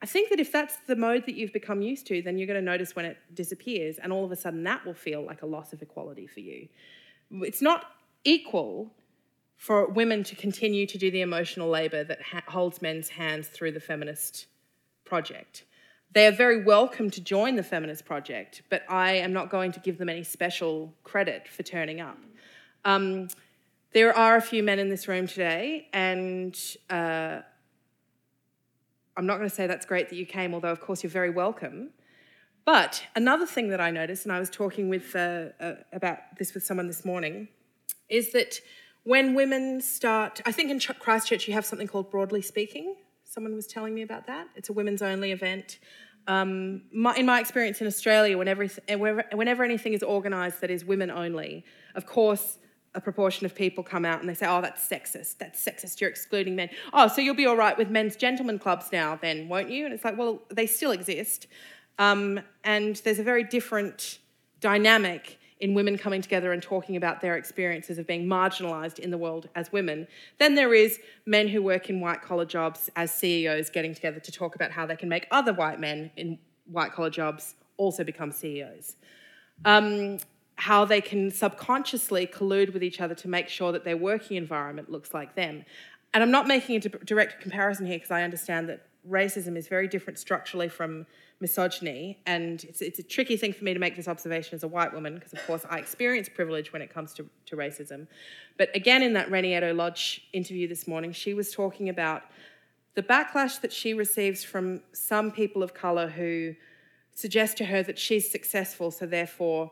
[0.00, 2.60] I think that if that's the mode that you've become used to, then you're going
[2.60, 5.46] to notice when it disappears, and all of a sudden that will feel like a
[5.46, 6.68] loss of equality for you.
[7.30, 7.84] It's not
[8.24, 8.94] equal
[9.58, 13.72] for women to continue to do the emotional labour that ha- holds men's hands through
[13.72, 14.46] the feminist
[15.04, 15.64] project.
[16.12, 19.80] They are very welcome to join the feminist project, but I am not going to
[19.80, 22.18] give them any special credit for turning up.
[22.84, 23.28] Um,
[23.92, 27.40] there are a few men in this room today, and uh,
[29.16, 31.30] I'm not going to say that's great that you came, although, of course, you're very
[31.30, 31.90] welcome.
[32.64, 36.54] But another thing that I noticed, and I was talking with, uh, uh, about this
[36.54, 37.48] with someone this morning,
[38.08, 38.60] is that
[39.08, 42.94] when women start, I think in Christchurch you have something called Broadly Speaking.
[43.24, 44.48] Someone was telling me about that.
[44.54, 45.78] It's a women's only event.
[46.26, 48.68] Um, my, in my experience in Australia, whenever,
[49.32, 52.58] whenever anything is organised that is women only, of course,
[52.94, 55.38] a proportion of people come out and they say, oh, that's sexist.
[55.38, 56.02] That's sexist.
[56.02, 56.68] You're excluding men.
[56.92, 59.86] Oh, so you'll be all right with men's gentlemen clubs now, then, won't you?
[59.86, 61.46] And it's like, well, they still exist.
[61.98, 64.18] Um, and there's a very different
[64.60, 69.18] dynamic in women coming together and talking about their experiences of being marginalised in the
[69.18, 70.06] world as women,
[70.38, 74.32] then there is men who work in white collar jobs as CEOs getting together to
[74.32, 78.30] talk about how they can make other white men in white collar jobs also become
[78.30, 78.96] CEOs.
[79.64, 80.18] Um,
[80.56, 84.90] how they can subconsciously collude with each other to make sure that their working environment
[84.90, 85.64] looks like them.
[86.12, 89.86] And I'm not making a direct comparison here because I understand that racism is very
[89.86, 91.06] different structurally from
[91.40, 92.18] misogyny.
[92.26, 94.92] And it's, it's a tricky thing for me to make this observation as a white
[94.92, 98.08] woman, because of course I experience privilege when it comes to, to racism.
[98.56, 102.22] But again, in that Reni Eddo-Lodge interview this morning, she was talking about
[102.94, 106.54] the backlash that she receives from some people of colour who
[107.14, 109.70] suggest to her that she's successful, so therefore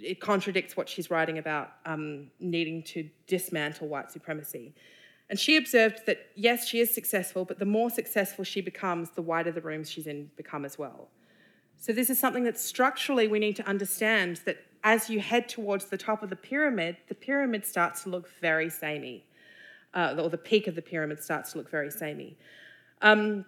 [0.00, 4.74] it contradicts what she's writing about um, needing to dismantle white supremacy.
[5.32, 9.22] And she observed that, yes, she is successful, but the more successful she becomes, the
[9.22, 11.08] wider the rooms she's in become as well.
[11.78, 15.86] So, this is something that structurally we need to understand that as you head towards
[15.86, 19.24] the top of the pyramid, the pyramid starts to look very samey,
[19.94, 22.36] uh, or the peak of the pyramid starts to look very samey.
[23.00, 23.46] Um,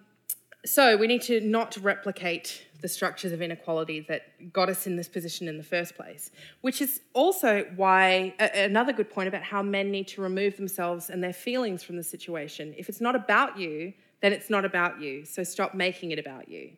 [0.65, 5.07] so we need to not replicate the structures of inequality that got us in this
[5.07, 9.61] position in the first place, which is also why a- another good point about how
[9.61, 12.73] men need to remove themselves and their feelings from the situation.
[12.77, 15.25] If it's not about you, then it's not about you.
[15.25, 16.71] So stop making it about you.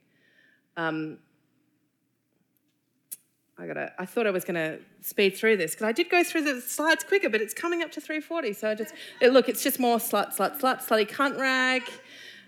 [0.76, 1.18] Um,
[3.60, 3.92] I gotta.
[3.98, 7.04] I thought I was gonna speed through this because I did go through the slides
[7.04, 8.54] quicker, but it's coming up to 3:40.
[8.54, 9.50] So I just look.
[9.50, 11.82] It's just more slut, slut, slut, slutty cunt rag.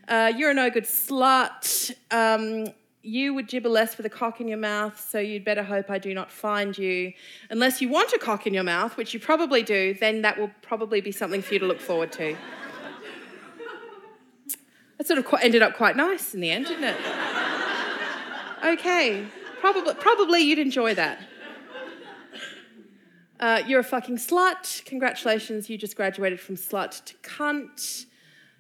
[0.10, 1.94] Uh, you're a no good slut.
[2.10, 5.92] Um, you would gibber less with a cock in your mouth, so you'd better hope
[5.92, 7.14] I do not find you.
[7.52, 10.50] Unless you want a cock in your mouth, which you probably do, then that will
[10.64, 12.36] probably be something for you to look forward to.
[14.98, 16.98] That sort of ended up quite nice in the end, didn't it?
[18.66, 19.28] Okay,
[19.62, 21.20] probably, probably you'd enjoy that.
[23.40, 24.84] Uh, you're a fucking slut.
[24.86, 28.08] Congratulations, you just graduated from slut to cunt.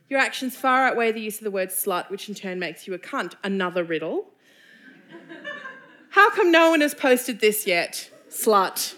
[0.10, 2.93] Your actions far outweigh the use of the word slut, which in turn makes you
[2.93, 3.36] a cunt.
[3.43, 4.28] Another riddle.
[6.10, 8.10] How come no one has posted this yet?
[8.30, 8.95] Slut.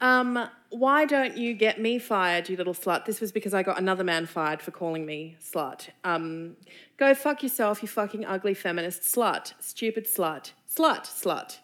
[0.00, 3.06] Um, why don't you get me fired, you little slut?
[3.06, 5.88] This was because I got another man fired for calling me slut.
[6.04, 6.56] Um,
[6.96, 9.54] go fuck yourself, you fucking ugly feminist slut.
[9.58, 10.52] Stupid slut.
[10.70, 11.58] Slut, slut,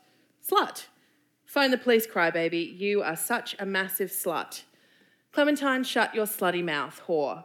[0.48, 0.86] slut.
[1.44, 2.78] Phone the police, crybaby.
[2.78, 4.62] You are such a massive slut.
[5.32, 7.44] Clementine, shut your slutty mouth, whore.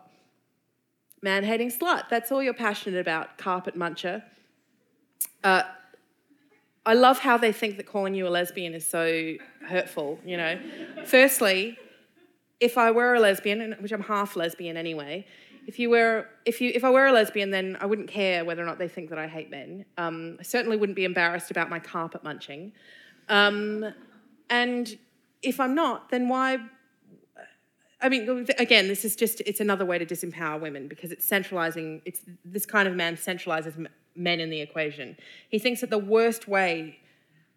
[1.22, 2.10] Man hating slut.
[2.10, 4.24] That's all you're passionate about, carpet muncher.
[5.44, 5.64] Uh,
[6.86, 9.34] I love how they think that calling you a lesbian is so
[9.68, 10.58] hurtful, you know.
[11.06, 11.78] Firstly,
[12.60, 15.26] if I were a lesbian, which I'm half lesbian anyway,
[15.68, 18.62] if you were if you if I were a lesbian, then I wouldn't care whether
[18.62, 19.86] or not they think that I hate men.
[19.98, 22.72] Um, I certainly wouldn't be embarrassed about my carpet munching.
[23.28, 23.94] Um,
[24.50, 24.98] and
[25.42, 26.60] if I'm not, then why
[28.00, 32.02] I mean, again, this is just, it's another way to disempower women because it's centralizing,
[32.06, 35.18] it's this kind of man centralizes men in the equation.
[35.50, 37.00] He thinks that the worst way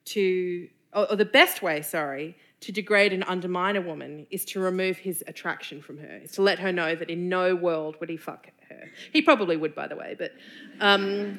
[0.07, 4.99] to, or, the best way, sorry, to degrade and undermine a woman is to remove
[4.99, 8.17] his attraction from her, is to let her know that in no world would he
[8.17, 8.91] fuck her.
[9.13, 10.33] He probably would, by the way, but,
[10.81, 11.37] um,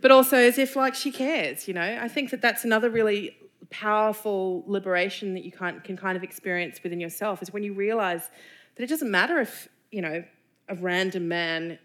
[0.00, 1.98] but also as if like she cares, you know?
[2.00, 3.36] I think that that's another really
[3.70, 8.30] powerful liberation that you can, can kind of experience within yourself is when you realize
[8.74, 10.24] that it doesn't matter if, you know,
[10.68, 11.78] a random man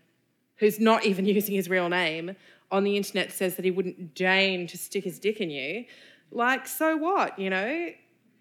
[0.57, 2.36] who's not even using his real name
[2.71, 5.86] on the internet says that he wouldn't deign to stick his dick in you.
[6.31, 7.89] Like, so what, you know?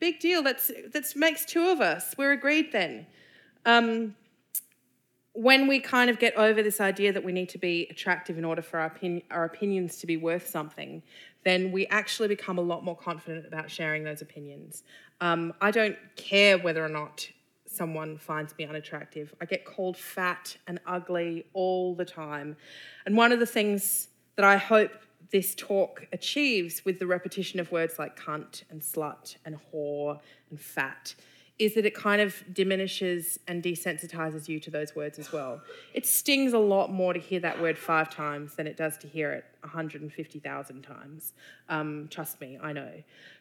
[0.00, 0.42] Big deal.
[0.42, 2.14] That's that makes two of us.
[2.18, 3.06] We're agreed then.
[3.64, 4.16] Um,
[5.34, 8.44] when we kind of get over this idea that we need to be attractive in
[8.44, 11.02] order for our, opin- our opinions to be worth something,
[11.44, 14.84] then we actually become a lot more confident about sharing those opinions.
[15.20, 17.28] Um, I don't care whether or not
[17.66, 19.34] someone finds me unattractive.
[19.40, 22.56] I get called fat and ugly all the time.
[23.04, 24.92] And one of the things that I hope
[25.32, 30.20] this talk achieves with the repetition of words like cunt and slut and whore
[30.50, 31.16] and fat
[31.58, 35.62] is that it kind of diminishes and desensitizes you to those words as well.
[35.92, 39.06] It stings a lot more to hear that word five times than it does to
[39.06, 41.32] hear it 150,000 times.
[41.68, 42.90] Um, trust me, I know.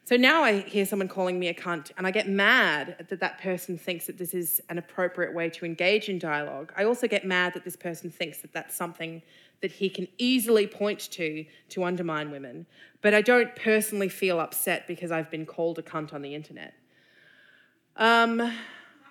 [0.06, 3.42] So now I hear someone calling me a cunt and I get mad that that
[3.42, 6.72] person thinks that this is an appropriate way to engage in dialogue.
[6.78, 9.24] I also get mad that this person thinks that that's something
[9.62, 12.68] that he can easily point to to undermine women.
[13.02, 16.76] But I don't personally feel upset because I've been called a cunt on the internet.
[17.96, 18.52] Um,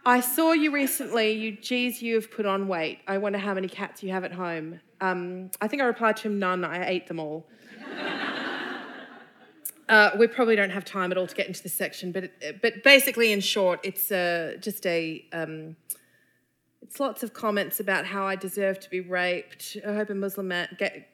[0.05, 1.33] I saw you recently.
[1.33, 3.01] You, geez, you have put on weight.
[3.07, 4.81] I wonder how many cats you have at home.
[5.01, 6.65] Um, I think I replied to him, none.
[6.65, 7.47] I ate them all.
[9.89, 12.61] uh, we probably don't have time at all to get into this section, but it,
[12.61, 15.25] but basically, in short, it's uh, just a.
[15.33, 15.77] Um,
[16.81, 19.79] it's lots of comments about how I deserve to be raped.
[19.87, 21.09] I hope a Muslim man, get,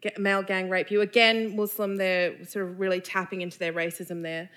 [0.00, 1.02] get, male gang rape you.
[1.02, 4.50] Again, Muslim, they're sort of really tapping into their racism there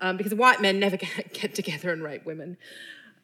[0.00, 2.56] um, because white men never get, get together and rape women.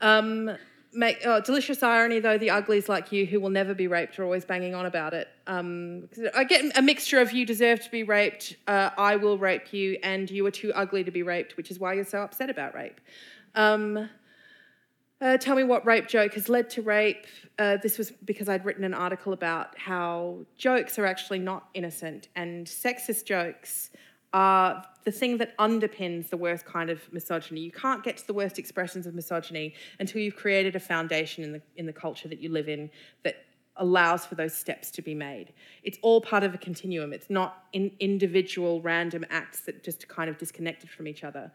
[0.01, 0.57] Um,
[0.93, 4.25] make, oh, delicious irony, though, the uglies like you who will never be raped are
[4.25, 5.29] always banging on about it.
[5.47, 9.73] Um, I get a mixture of you deserve to be raped, uh, I will rape
[9.73, 12.51] you, and you are too ugly to be raped, which is why you're so upset
[12.51, 13.01] about rape.
[13.55, 14.09] Um,
[15.19, 17.27] uh, tell me what rape joke has led to rape.
[17.59, 22.29] Uh, this was because I'd written an article about how jokes are actually not innocent,
[22.37, 23.91] and sexist jokes
[24.37, 27.61] are the thing that underpins the worst kind of misogyny.
[27.61, 31.53] You can't get to the worst expressions of misogyny until you've created a foundation in
[31.53, 32.91] the, in the culture that you live in
[33.23, 33.37] that
[33.77, 35.55] allows for those steps to be made.
[35.85, 37.15] It's all part of a continuum.
[37.15, 41.51] It's not in individual random acts that just kind of disconnected from each other.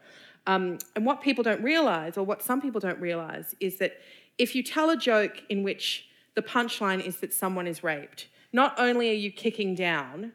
[0.48, 3.92] Um, and what people don't realize, or what some people don't realize, is that
[4.38, 8.74] if you tell a joke in which the punchline is that someone is raped, not
[8.76, 10.32] only are you kicking down,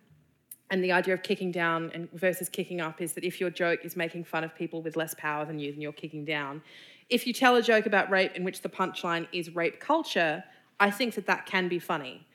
[0.70, 3.86] and the idea of kicking down and versus kicking up is that if your joke
[3.86, 6.62] is making fun of people with less power than you, then you're kicking down.
[7.10, 10.44] If you tell a joke about rape in which the punchline is rape culture,
[10.80, 12.28] I think that that can be funny.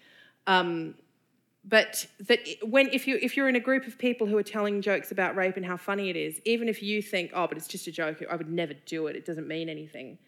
[0.47, 0.95] Um,
[1.65, 4.83] but that when if you if you're in a group of people who are telling
[4.83, 7.69] jokes about rape and how funny it is, even if you think, oh, but it's
[7.69, 9.15] just a joke, I would never do it.
[9.15, 10.19] It doesn't mean anything.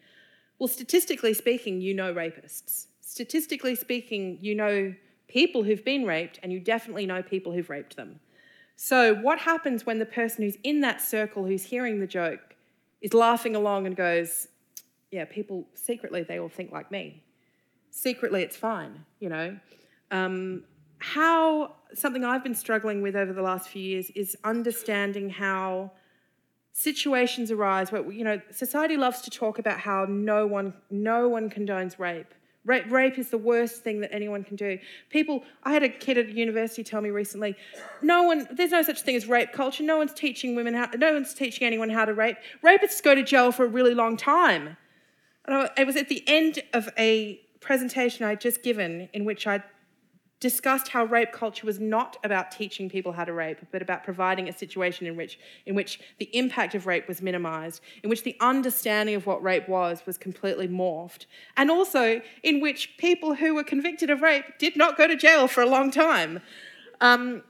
[0.59, 2.87] Well, statistically speaking, you know rapists.
[3.01, 4.93] Statistically speaking, you know
[5.27, 8.19] people who've been raped, and you definitely know people who've raped them.
[8.75, 12.55] So, what happens when the person who's in that circle who's hearing the joke
[13.01, 14.47] is laughing along and goes,
[15.11, 17.23] Yeah, people secretly, they all think like me.
[17.91, 19.57] Secretly, it's fine, you know?
[20.11, 20.63] Um,
[20.99, 25.91] how something I've been struggling with over the last few years is understanding how
[26.73, 31.49] situations arise where you know society loves to talk about how no one no one
[31.49, 32.33] condones rape
[32.65, 34.79] Rape, rape is the worst thing that anyone can do.
[35.09, 37.55] People, I had a kid at university tell me recently,
[38.01, 39.83] no one, there's no such thing as rape culture.
[39.83, 42.37] No one's teaching women how, no one's teaching anyone how to rape.
[42.63, 44.77] Rapists go to jail for a really long time.
[45.45, 49.45] And I, it was at the end of a presentation I'd just given in which
[49.45, 49.63] I
[50.39, 54.49] discussed how rape culture was not about teaching people how to rape, but about providing
[54.49, 58.35] a situation in which, in which the impact of rape was minimized, in which the
[58.41, 61.25] understanding of what rape was was completely morphed,
[61.55, 65.47] and also in which people who were convicted of rape did not go to jail
[65.47, 66.41] for a long time.
[67.01, 67.43] Um,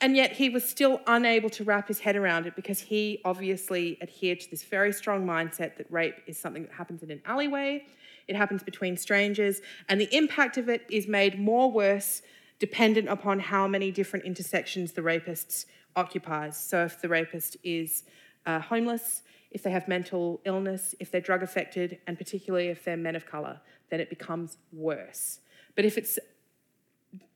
[0.00, 3.96] and yet he was still unable to wrap his head around it because he obviously
[4.02, 7.86] adhered to this very strong mindset that rape is something that happens in an alleyway,
[8.28, 12.22] it happens between strangers, and the impact of it is made more worse
[12.58, 16.56] dependent upon how many different intersections the rapist occupies.
[16.56, 18.04] So if the rapist is
[18.46, 22.96] uh, homeless, if they have mental illness, if they're drug affected, and particularly if they're
[22.96, 23.60] men of colour,
[23.90, 25.40] then it becomes worse.
[25.74, 26.18] But if it's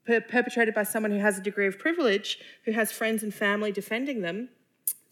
[0.05, 3.73] per- perpetrated by someone who has a degree of privilege, who has friends and family
[3.73, 4.49] defending them,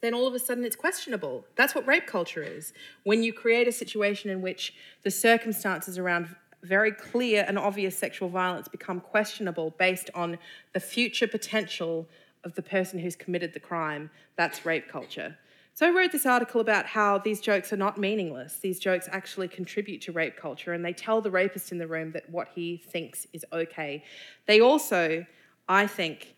[0.01, 1.44] then all of a sudden it's questionable.
[1.57, 2.72] That's what rape culture is.
[3.05, 8.28] When you create a situation in which the circumstances around very clear and obvious sexual
[8.28, 10.38] violence become questionable based on
[10.72, 12.09] the future potential
[12.44, 14.11] of the person who's committed the crime.
[14.36, 15.36] That's rape culture.
[15.74, 18.57] So I wrote this article about how these jokes are not meaningless.
[18.57, 22.11] These jokes actually contribute to rape culture, and they tell the rapist in the room
[22.12, 24.03] that what he thinks is okay.
[24.46, 25.24] They also,
[25.68, 26.34] I think,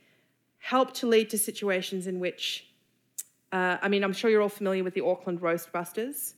[0.58, 2.66] help to lead to situations in which,
[3.53, 6.34] uh, I mean, I'm sure you're all familiar with the Auckland Roastbusters.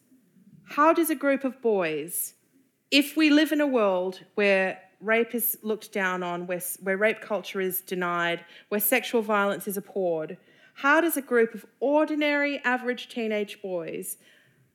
[0.64, 2.34] How does a group of boys
[2.90, 7.22] if we live in a world where rape is looked down on, where, where rape
[7.22, 10.36] culture is denied, where sexual violence is abhorred,
[10.74, 14.18] how does a group of ordinary, average teenage boys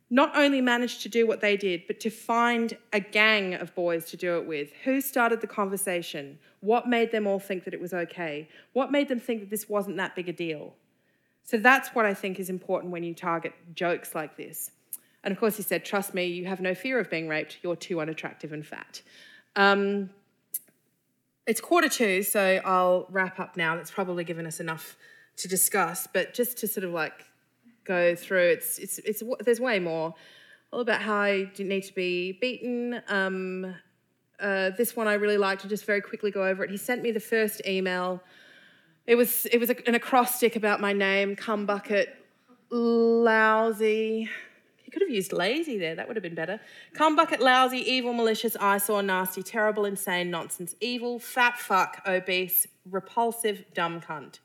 [0.09, 4.05] not only manage to do what they did, but to find a gang of boys
[4.05, 4.69] to do it with?
[4.83, 6.39] Who started the conversation?
[6.61, 8.49] What made them all think that it was okay?
[8.73, 10.75] What made them think that this wasn't that big a deal?
[11.47, 14.71] So that's what I think is important when you target jokes like this.
[15.23, 17.59] And of course, he said, Trust me, you have no fear of being raped.
[17.63, 19.01] You're too unattractive and fat.
[19.55, 20.09] Um,
[21.45, 23.77] it's quarter two, so I'll wrap up now.
[23.77, 24.97] That's probably given us enough
[25.37, 26.05] to discuss.
[26.05, 27.23] But just to sort of like
[27.85, 30.13] go through, it's, it's, it's, there's way more.
[30.73, 33.01] All about how I didn't need to be beaten.
[33.07, 33.73] Um,
[34.41, 35.61] uh, this one I really liked.
[35.61, 36.71] to just very quickly go over it.
[36.71, 38.21] He sent me the first email.
[39.07, 42.13] It was it was an acrostic about my name, cum bucket,
[42.69, 44.29] lousy,
[44.87, 46.61] he could have used lazy there, that would have been better.
[46.93, 53.65] Cum bucket, lousy, evil, malicious, eyesore, nasty, terrible, insane, nonsense, evil, fat fuck, obese, repulsive,
[53.73, 54.39] dumb cunt.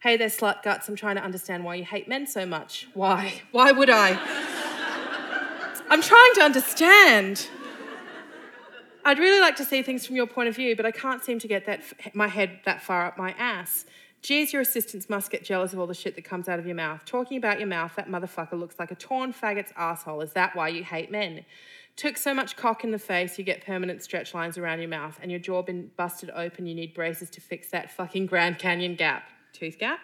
[0.00, 2.88] Hey there, slut guts, I'm trying to understand why you hate men so much.
[2.94, 3.42] Why?
[3.52, 4.10] Why would I?
[5.88, 7.48] I'm trying to understand.
[9.06, 11.38] I'd really like to see things from your point of view, but I can't seem
[11.38, 11.80] to get that
[12.12, 13.86] my head that far up my ass.
[14.20, 16.74] Geez, your assistants must get jealous of all the shit that comes out of your
[16.74, 17.04] mouth.
[17.04, 20.22] Talking about your mouth, that motherfucker looks like a torn faggot's asshole.
[20.22, 21.44] Is that why you hate men?
[21.94, 25.20] Took so much cock in the face, you get permanent stretch lines around your mouth,
[25.22, 26.66] and your jaw been busted open.
[26.66, 29.30] You need braces to fix that fucking Grand Canyon gap.
[29.52, 30.00] Tooth gap?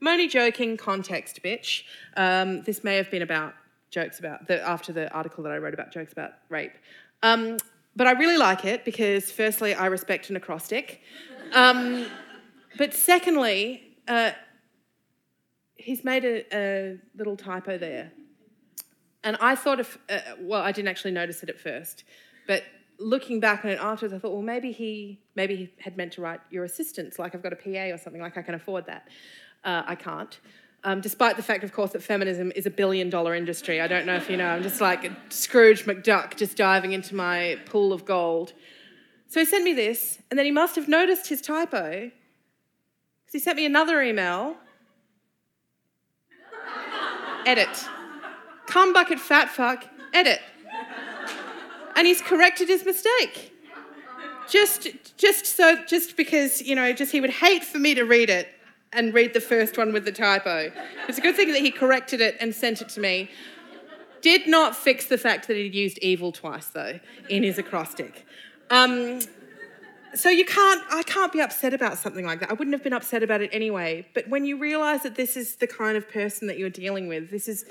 [0.00, 1.84] I'm only joking, context, bitch.
[2.16, 3.54] Um, this may have been about
[3.90, 6.72] jokes about the after the article that I wrote about jokes about rape.
[7.22, 7.58] Um,
[7.94, 11.00] but I really like it because, firstly, I respect an acrostic.
[11.52, 12.06] Um,
[12.78, 14.32] but secondly, uh,
[15.76, 18.12] he's made a, a, little typo there.
[19.24, 22.04] And I thought if, uh, well, I didn't actually notice it at first,
[22.46, 22.64] but
[22.98, 26.22] looking back on it afterwards, I thought, well, maybe he, maybe he had meant to
[26.22, 29.08] write your assistants, like I've got a PA or something, like I can afford that.
[29.64, 30.38] Uh, I can't.
[30.84, 33.80] Um, despite the fact, of course, that feminism is a billion dollar industry.
[33.80, 37.58] I don't know if you know, I'm just like Scrooge McDuck just diving into my
[37.66, 38.52] pool of gold.
[39.28, 42.10] So he sent me this, and then he must have noticed his typo
[43.32, 44.56] because he sent me another email.
[47.46, 47.88] edit.
[48.66, 50.40] Cum bucket fat fuck, edit.
[51.94, 53.52] And he's corrected his mistake.
[54.48, 58.28] Just, just so, just because, you know, just he would hate for me to read
[58.28, 58.48] it
[58.92, 60.70] and read the first one with the typo.
[61.08, 63.30] It's a good thing that he corrected it and sent it to me.
[64.20, 68.26] Did not fix the fact that he'd used evil twice, though, in his acrostic.
[68.70, 69.20] Um,
[70.14, 72.50] so you can't, I can't be upset about something like that.
[72.50, 74.06] I wouldn't have been upset about it anyway.
[74.14, 77.30] But when you realise that this is the kind of person that you're dealing with,
[77.30, 77.64] this is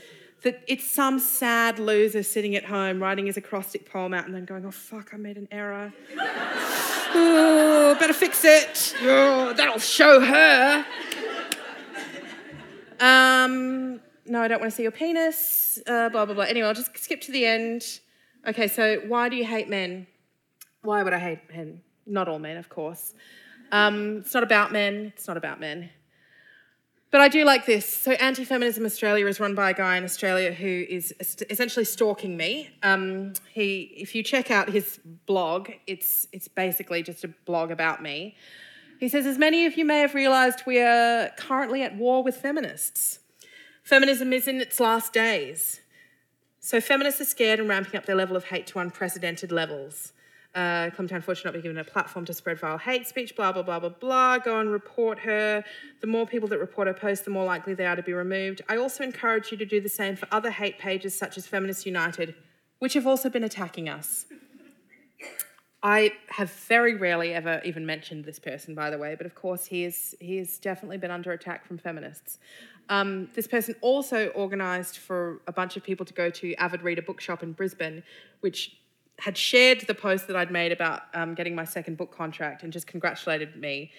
[0.44, 4.46] that it's some sad loser sitting at home writing his acrostic poem out and then
[4.46, 5.94] going, oh fuck, I made an error.
[6.18, 8.96] oh, better fix it.
[9.02, 10.86] Oh, that'll show her.
[13.00, 15.80] Um, no, I don't want to see your penis.
[15.88, 16.44] Uh, blah, blah, blah.
[16.46, 18.00] Anyway, I'll just skip to the end.
[18.48, 20.08] Okay, so why do you hate men?
[20.84, 21.82] Why would I hate men?
[22.08, 23.14] Not all men, of course.
[23.72, 25.14] Um, it's not about men.
[25.16, 25.90] It's not about men.
[27.12, 27.86] But I do like this.
[27.86, 31.14] So, Anti Feminism Australia is run by a guy in Australia who is
[31.50, 32.70] essentially stalking me.
[32.84, 38.02] Um, he, if you check out his blog, it's it's basically just a blog about
[38.02, 38.36] me.
[38.98, 42.38] He says, as many of you may have realised, we are currently at war with
[42.38, 43.20] feminists.
[43.84, 45.82] Feminism is in its last days.
[46.62, 50.14] So, feminists are scared and ramping up their level of hate to unprecedented levels.
[50.54, 53.64] Uh, Ford should not be given a platform to spread vile hate speech, blah, blah,
[53.64, 54.38] blah, blah, blah.
[54.38, 55.64] Go and report her.
[56.02, 58.62] The more people that report her posts, the more likely they are to be removed.
[58.68, 61.86] I also encourage you to do the same for other hate pages such as Feminist
[61.86, 62.36] United,
[62.80, 64.26] which have also been attacking us.
[65.84, 69.66] I have very rarely ever even mentioned this person, by the way, but of course
[69.66, 72.38] he is he has definitely been under attack from feminists.
[72.90, 77.02] Um, this person also organised for a bunch of people to go to Avid Reader
[77.02, 78.04] Bookshop in Brisbane,
[78.42, 78.78] which
[79.22, 82.74] had shared the post that I'd made about um, getting my second book contract and
[82.74, 83.92] just congratulated me.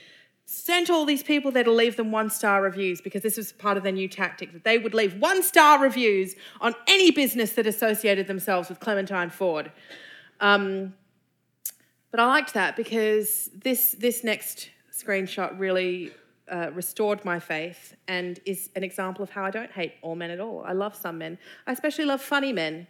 [0.47, 3.77] Sent all these people there to leave them one star reviews because this was part
[3.77, 7.69] of their new tactic that they would leave one star reviews on any business that
[7.69, 9.71] associated themselves with Clementine Ford.
[10.41, 10.95] Um,
[12.11, 16.11] but I liked that because this this next screenshot really
[16.51, 20.33] uh, restored my faith and is an example of how I don't hate all men
[20.33, 20.65] at all.
[20.67, 21.39] I love some men.
[21.69, 22.89] I especially love funny men.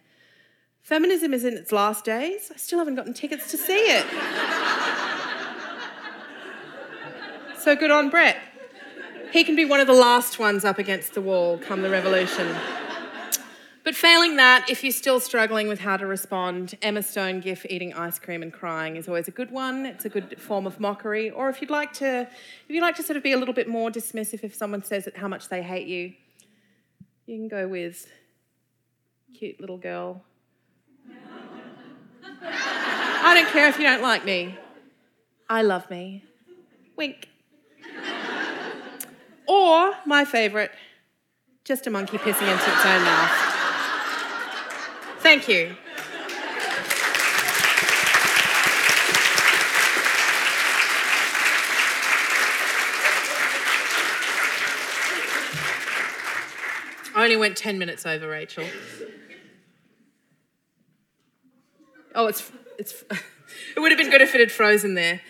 [0.83, 2.51] Feminism is in its last days.
[2.53, 4.05] I still haven't gotten tickets to see it.
[7.57, 8.37] so good on Brett.
[9.33, 12.49] He can be one of the last ones up against the wall come the revolution.
[13.85, 17.95] But failing that, if you're still struggling with how to respond, Emma Stone gif eating
[17.95, 19.87] ice cream and crying is always a good one.
[19.87, 21.31] It's a good form of mockery.
[21.31, 23.69] Or if you'd like to, if you'd like to sort of be a little bit
[23.69, 26.13] more dismissive if someone says how much they hate you,
[27.27, 28.09] you can go with
[29.33, 30.23] cute little girl
[33.25, 34.59] I don't care if you don't like me.
[35.49, 36.25] I love me.
[36.97, 37.29] Wink.
[39.47, 40.71] Or, my favourite,
[41.65, 43.31] just a monkey pissing into its own mouth.
[45.21, 45.77] Thank you.
[57.15, 58.67] I only went 10 minutes over, Rachael.
[62.15, 62.51] Oh, it's
[62.83, 63.03] it's.
[63.77, 65.21] it would have been good if it had frozen there.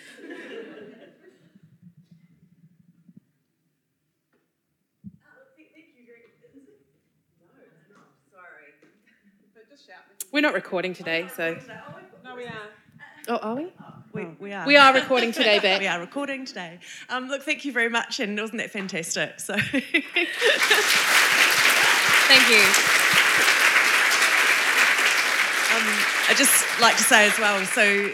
[10.32, 11.58] We're not recording today, so.
[12.24, 12.52] No, we are.
[13.28, 13.70] Oh, are we?
[14.14, 14.66] We, we are.
[14.66, 15.78] We are recording today, Beck.
[15.78, 16.78] we are recording today.
[17.10, 19.40] Um, look, thank you very much, and wasn't that fantastic?
[19.40, 19.84] So, thank
[22.48, 23.71] you.
[26.32, 27.62] I just like to say as well.
[27.66, 28.10] So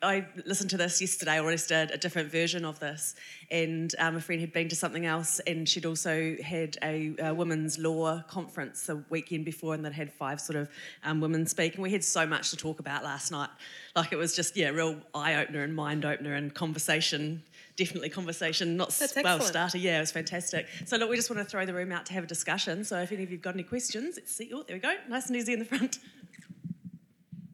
[0.00, 3.16] I listened to this yesterday, or just did a different version of this,
[3.50, 7.34] and um, a friend had been to something else, and she'd also had a, a
[7.34, 10.70] women's law conference the weekend before, and they'd had five sort of
[11.02, 13.50] um, women speak, and we had so much to talk about last night.
[13.96, 17.42] Like it was just yeah, real eye opener and mind opener and conversation.
[17.74, 19.42] Definitely conversation, not That's well excellent.
[19.42, 19.78] starter.
[19.78, 20.68] Yeah, it was fantastic.
[20.86, 22.84] So look, we just want to throw the room out to have a discussion.
[22.84, 24.48] So if any of you've got any questions, let's see.
[24.54, 24.94] Oh, there we go.
[25.08, 25.98] Nice and easy in the front.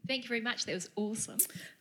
[0.07, 0.65] Thank you very much.
[0.65, 1.37] That was awesome.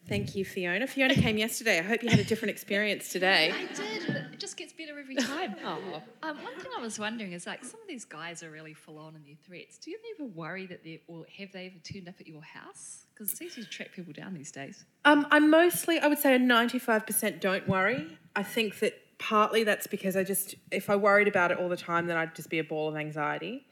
[0.09, 0.87] Thank you, Fiona.
[0.87, 1.79] Fiona came yesterday.
[1.79, 3.53] I hope you had a different experience today.
[3.53, 4.17] I did.
[4.33, 5.57] It just gets better every time.
[5.65, 6.03] Oh.
[6.23, 8.99] Um, one thing I was wondering is like some of these guys are really full
[8.99, 9.79] on in their threats.
[9.79, 13.07] Do you ever worry that they or have they ever turned up at your house?
[13.15, 14.85] Because it's easy to track people down these days.
[15.05, 18.19] Um, I'm mostly, I would say, a 95% don't worry.
[18.37, 21.77] I think that partly that's because I just, if I worried about it all the
[21.77, 23.67] time, then I'd just be a ball of anxiety.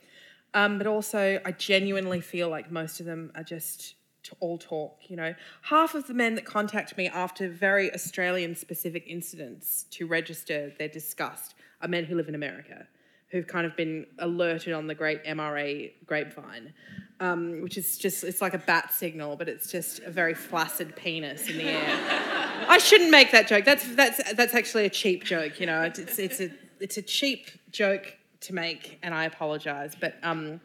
[0.54, 3.94] Um, but also, I genuinely feel like most of them are just
[4.40, 4.98] all talk.
[5.08, 10.06] You know, half of the men that contact me after very Australian specific incidents to
[10.06, 12.86] register their disgust are men who live in America,
[13.30, 16.72] who've kind of been alerted on the great MRA grapevine,
[17.20, 20.94] um, which is just it's like a bat signal, but it's just a very flaccid
[20.96, 21.98] penis in the air.
[22.68, 23.64] I shouldn't make that joke.
[23.64, 25.60] That's that's that's actually a cheap joke.
[25.60, 26.50] You know, it's it's a
[26.80, 30.16] it's a cheap joke to make, and I apologise, but.
[30.22, 30.60] Um,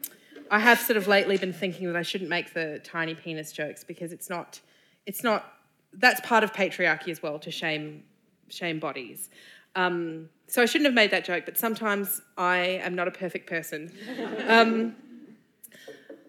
[0.50, 3.84] I have sort of lately been thinking that I shouldn't make the tiny penis jokes
[3.84, 4.60] because it's not,
[5.06, 5.54] it's not.
[5.92, 8.04] That's part of patriarchy as well to shame,
[8.48, 9.30] shame bodies.
[9.74, 13.48] Um, so I shouldn't have made that joke, but sometimes I am not a perfect
[13.48, 13.92] person.
[14.48, 14.96] Um,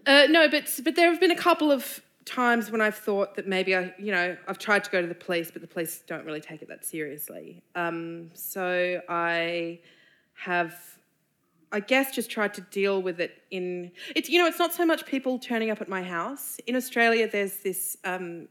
[0.05, 3.47] uh, no, but but there have been a couple of times when I've thought that
[3.47, 6.25] maybe I, you know, I've tried to go to the police, but the police don't
[6.25, 7.63] really take it that seriously.
[7.75, 9.79] Um, so I
[10.33, 10.98] have
[11.71, 14.85] I guess just tried to deal with it in it's you know it's not so
[14.85, 17.29] much people turning up at my house in Australia.
[17.29, 18.47] There's this um,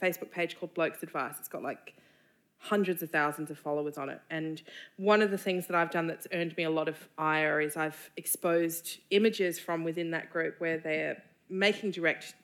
[0.00, 1.34] Facebook page called Blokes Advice.
[1.38, 1.94] It's got like
[2.58, 4.20] hundreds of thousands of followers on it.
[4.30, 4.60] And
[4.96, 7.76] one of the things that I've done that's earned me a lot of ire is
[7.76, 12.34] I've exposed images from within that group where they're making direct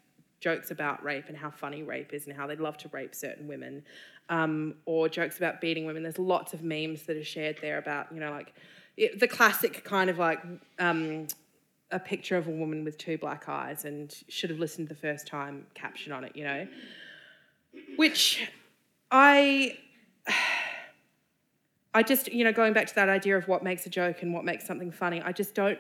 [0.41, 3.49] jokes about rape and how funny rape is and how they'd love to rape certain
[3.49, 3.83] women,
[4.29, 6.03] um, or jokes about beating women.
[6.03, 8.55] There's lots of memes that are shared there about you know like
[8.97, 10.41] it, the classic kind of like
[10.79, 11.27] um,
[11.91, 15.27] a picture of a woman with two black eyes and should have listened the first
[15.27, 16.67] time caption on it, you know,
[17.97, 18.49] which
[19.11, 19.79] I.
[21.97, 24.35] I just, you know, going back to that idea of what makes a joke and
[24.35, 25.79] what makes something funny, I just don't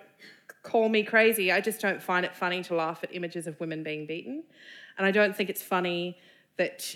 [0.62, 1.50] call me crazy.
[1.50, 4.44] I just don't find it funny to laugh at images of women being beaten.
[4.96, 6.16] And I don't think it's funny
[6.56, 6.94] that,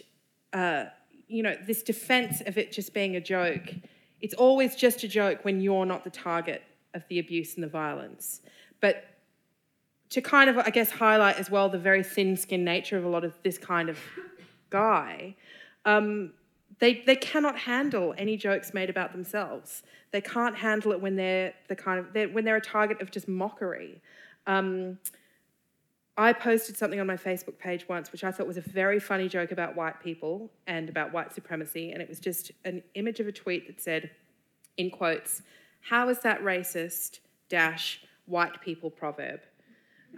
[0.53, 0.85] uh,
[1.27, 3.75] you know, this defense of it just being a joke
[4.21, 6.63] it's always just a joke when you're not the target
[6.95, 8.41] of the abuse and the violence.
[8.81, 9.05] But
[10.11, 13.09] to kind of, I guess, highlight as well the very thin skinned nature of a
[13.09, 13.99] lot of this kind of
[14.71, 15.37] guy,
[15.85, 16.33] um,
[16.79, 19.83] they, they cannot handle any jokes made about themselves.
[20.11, 23.11] They can't handle it when they're the kind of they're, when they're a target of
[23.11, 24.01] just mockery.
[24.47, 24.99] Um,
[26.19, 29.29] I posted something on my Facebook page once, which I thought was a very funny
[29.29, 31.93] joke about white people and about white supremacy.
[31.93, 34.11] And it was just an image of a tweet that said,
[34.77, 35.43] in quotes,
[35.81, 37.21] How is that racist?
[37.49, 39.41] Dash, white people proverb.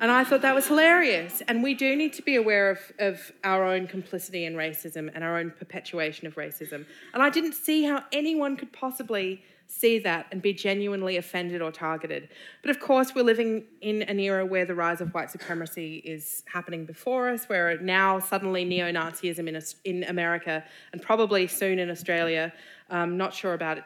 [0.01, 1.43] And I thought that was hilarious.
[1.47, 5.23] And we do need to be aware of, of our own complicity in racism and
[5.23, 6.87] our own perpetuation of racism.
[7.13, 11.71] And I didn't see how anyone could possibly see that and be genuinely offended or
[11.71, 12.29] targeted.
[12.61, 16.43] But of course, we're living in an era where the rise of white supremacy is
[16.53, 21.89] happening before us, where now suddenly neo Nazism in, in America and probably soon in
[21.89, 22.53] Australia,
[22.91, 23.85] um, not sure about it,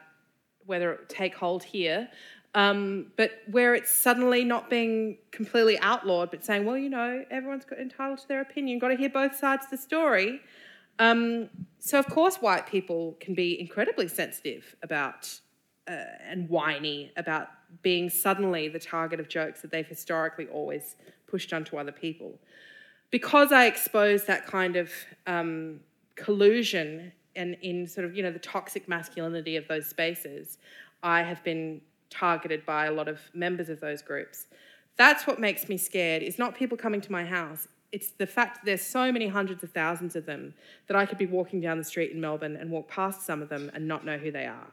[0.64, 2.08] whether it take hold here.
[2.54, 7.64] Um, but where it's suddenly not being completely outlawed, but saying, well, you know, everyone's
[7.64, 10.40] got entitled to their opinion, got to hear both sides of the story.
[11.00, 15.40] Um, so, of course, white people can be incredibly sensitive about
[15.88, 17.48] uh, and whiny about
[17.82, 22.38] being suddenly the target of jokes that they've historically always pushed onto other people.
[23.10, 24.90] Because I expose that kind of
[25.26, 25.80] um,
[26.16, 30.58] collusion and in sort of, you know, the toxic masculinity of those spaces,
[31.02, 31.80] I have been
[32.10, 34.46] targeted by a lot of members of those groups.
[34.96, 37.66] That's what makes me scared, is not people coming to my house.
[37.90, 40.54] It's the fact that there's so many hundreds of thousands of them
[40.86, 43.48] that I could be walking down the street in Melbourne and walk past some of
[43.48, 44.72] them and not know who they are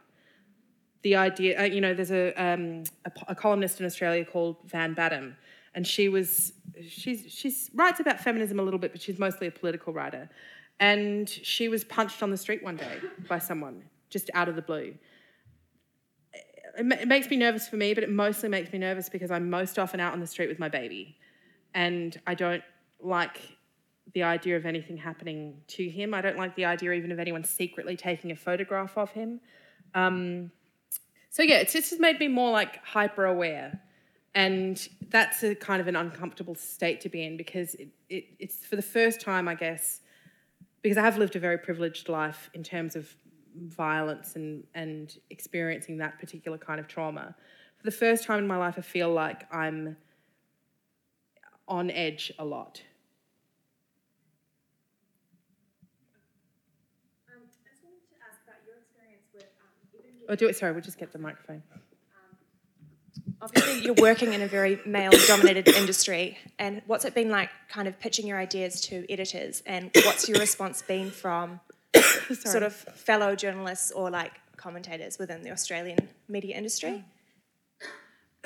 [1.02, 4.94] the idea, uh, you know, there's a, um, a, a, columnist in Australia called Van
[4.94, 5.36] Badham,
[5.74, 6.52] and she was,
[6.88, 10.28] she's, she's writes about feminism a little bit, but she's mostly a political writer.
[10.80, 12.98] And she was punched on the street one day
[13.28, 14.94] by someone, just out of the blue.
[16.78, 19.50] It, it makes me nervous for me, but it mostly makes me nervous because I'm
[19.50, 21.18] most often out on the street with my baby.
[21.74, 22.62] And I don't
[23.00, 23.40] like
[24.14, 26.14] the idea of anything happening to him.
[26.14, 29.40] I don't like the idea even of anyone secretly taking a photograph of him.
[29.94, 30.50] Um,
[31.32, 33.80] so yeah, it's just has made me more like hyper aware.
[34.34, 38.66] And that's a kind of an uncomfortable state to be in because it, it, it's
[38.66, 40.00] for the first time, I guess,
[40.82, 43.16] because I have lived a very privileged life in terms of
[43.56, 47.34] violence and, and experiencing that particular kind of trauma.
[47.78, 49.96] For the first time in my life, I feel like I'm
[51.66, 52.82] on edge a lot.
[60.32, 60.56] Oh, do it.
[60.56, 61.62] Sorry, we'll just get the microphone.
[61.74, 67.86] Um, obviously, you're working in a very male-dominated industry, and what's it been like, kind
[67.86, 71.60] of pitching your ideas to editors, and what's your response been from
[72.32, 77.04] sort of fellow journalists or like commentators within the Australian media industry?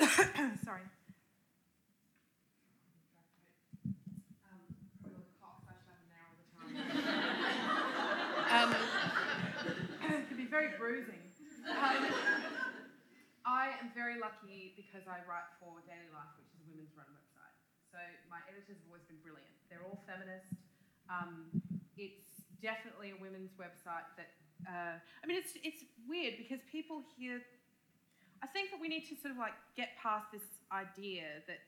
[0.01, 0.59] Mm.
[0.65, 0.81] Sorry.
[8.49, 8.73] Um,
[10.09, 11.16] it can be very bruising.
[13.47, 17.07] I am very lucky because I write for Daily Life, which is a women's run
[17.15, 17.55] website.
[17.95, 19.47] So my editors have always been brilliant.
[19.71, 20.51] They're all feminist.
[21.07, 21.47] Um,
[21.95, 24.35] it's definitely a women's website that.
[24.67, 27.39] Uh, I mean, it's it's weird because people hear.
[28.43, 31.63] I think that we need to sort of like get past this idea that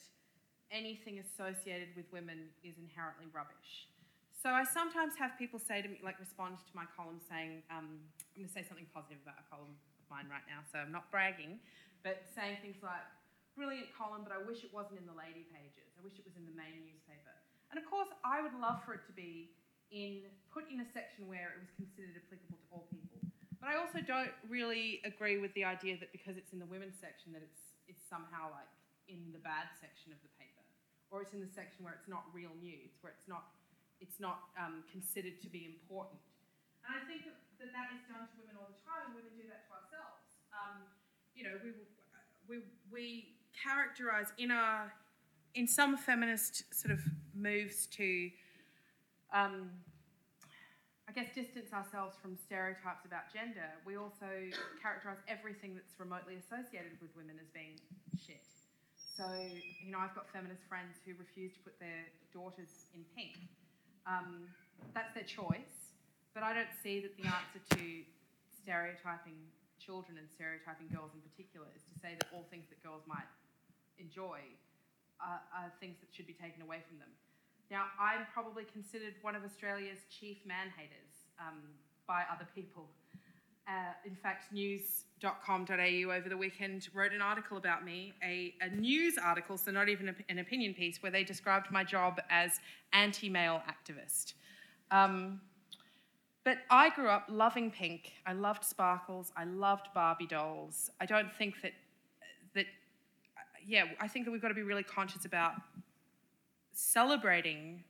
[0.70, 3.88] anything associated with women is inherently rubbish.
[4.36, 8.00] So I sometimes have people say to me, like, respond to my column saying, um,
[8.32, 9.76] I'm going to say something positive about a column
[10.10, 11.62] mine right now, so I'm not bragging,
[12.04, 13.06] but saying things like,
[13.60, 15.92] brilliant column, but I wish it wasn't in the lady pages.
[15.98, 17.36] I wish it was in the main newspaper.
[17.70, 19.52] And of course, I would love for it to be
[19.92, 23.20] in put in a section where it was considered applicable to all people.
[23.60, 26.96] But I also don't really agree with the idea that because it's in the women's
[26.98, 28.70] section that it's it's somehow like
[29.12, 30.64] in the bad section of the paper,
[31.12, 33.52] or it's in the section where it's not real news, where it's not
[34.00, 36.24] it's not um, considered to be important.
[36.88, 39.32] And I think that, that that is done to women all the time, and women
[39.36, 40.40] do that to ourselves.
[40.56, 40.88] Um,
[41.36, 41.72] you know, we,
[42.48, 42.56] we,
[42.92, 43.06] we
[43.56, 44.92] characterize in our,
[45.56, 47.00] in some feminist sort of
[47.36, 48.32] moves to,
[49.32, 49.70] um,
[51.08, 54.30] I guess, distance ourselves from stereotypes about gender, we also
[54.82, 57.80] characterize everything that's remotely associated with women as being
[58.16, 58.44] shit.
[58.96, 59.28] So,
[59.84, 63.36] you know, I've got feminist friends who refuse to put their daughters in pink
[64.10, 64.50] um,
[64.94, 65.79] that's their choice,
[66.40, 67.84] but I don't see that the answer to
[68.48, 69.36] stereotyping
[69.76, 73.28] children and stereotyping girls in particular is to say that all things that girls might
[74.00, 74.40] enjoy
[75.20, 77.12] are, are things that should be taken away from them.
[77.70, 81.60] Now, I'm probably considered one of Australia's chief man haters um,
[82.08, 82.88] by other people.
[83.68, 89.18] Uh, in fact, news.com.au over the weekend wrote an article about me, a, a news
[89.18, 92.62] article, so not even a, an opinion piece, where they described my job as
[92.94, 94.34] anti male activist.
[94.90, 95.42] Um,
[96.50, 98.14] but I grew up loving pink.
[98.26, 99.32] I loved sparkles.
[99.38, 100.90] I loved Barbie dolls.
[101.00, 101.74] I don't think that,
[102.56, 102.66] that
[103.68, 105.54] yeah, I think that we've got to be really conscious about
[106.72, 107.84] celebrating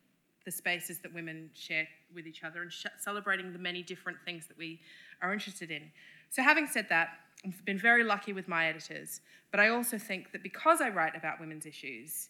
[0.43, 4.45] the spaces that women share with each other and sh- celebrating the many different things
[4.49, 4.81] that we
[5.21, 5.83] are interested in.
[6.29, 7.11] So, having said that,
[7.45, 11.15] I've been very lucky with my editors, but I also think that because I write
[11.15, 12.27] about women's issues,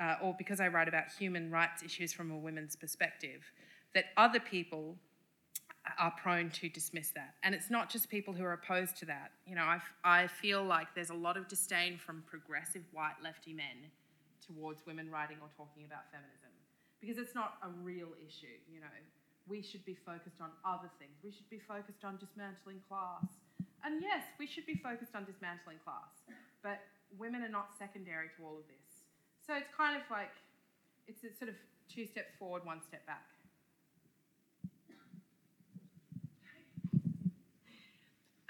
[0.00, 3.44] uh, or because I write about human rights issues from a women's perspective,
[3.94, 4.96] that other people
[5.98, 7.34] are prone to dismiss that.
[7.42, 9.32] And it's not just people who are opposed to that.
[9.46, 13.52] You know, I, I feel like there's a lot of disdain from progressive white lefty
[13.52, 13.90] men
[14.46, 16.50] towards women writing or talking about feminism
[17.00, 18.86] because it's not a real issue, you know
[19.50, 21.18] we should be focused on other things.
[21.26, 23.26] We should be focused on dismantling class.
[23.82, 26.22] And yes, we should be focused on dismantling class,
[26.62, 26.78] but
[27.18, 29.08] women are not secondary to all of this.
[29.42, 30.30] So it's kind of like,
[31.08, 31.56] it's a sort of
[31.90, 33.26] two steps forward, one step back.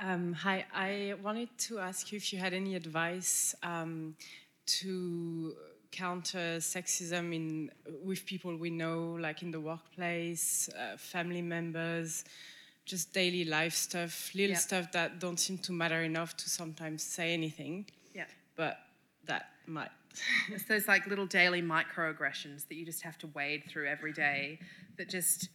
[0.03, 4.15] Um, hi, I wanted to ask you if you had any advice um,
[4.65, 5.55] to
[5.93, 7.71] counter sexism in
[8.03, 12.25] with people we know, like in the workplace, uh, family members,
[12.87, 17.35] just daily life stuff, little stuff that don't seem to matter enough to sometimes say
[17.35, 17.85] anything.
[18.15, 18.25] Yeah.
[18.57, 18.79] But
[19.27, 19.91] that might.
[20.51, 24.61] it's those like little daily microaggressions that you just have to wade through every day
[24.97, 25.51] that just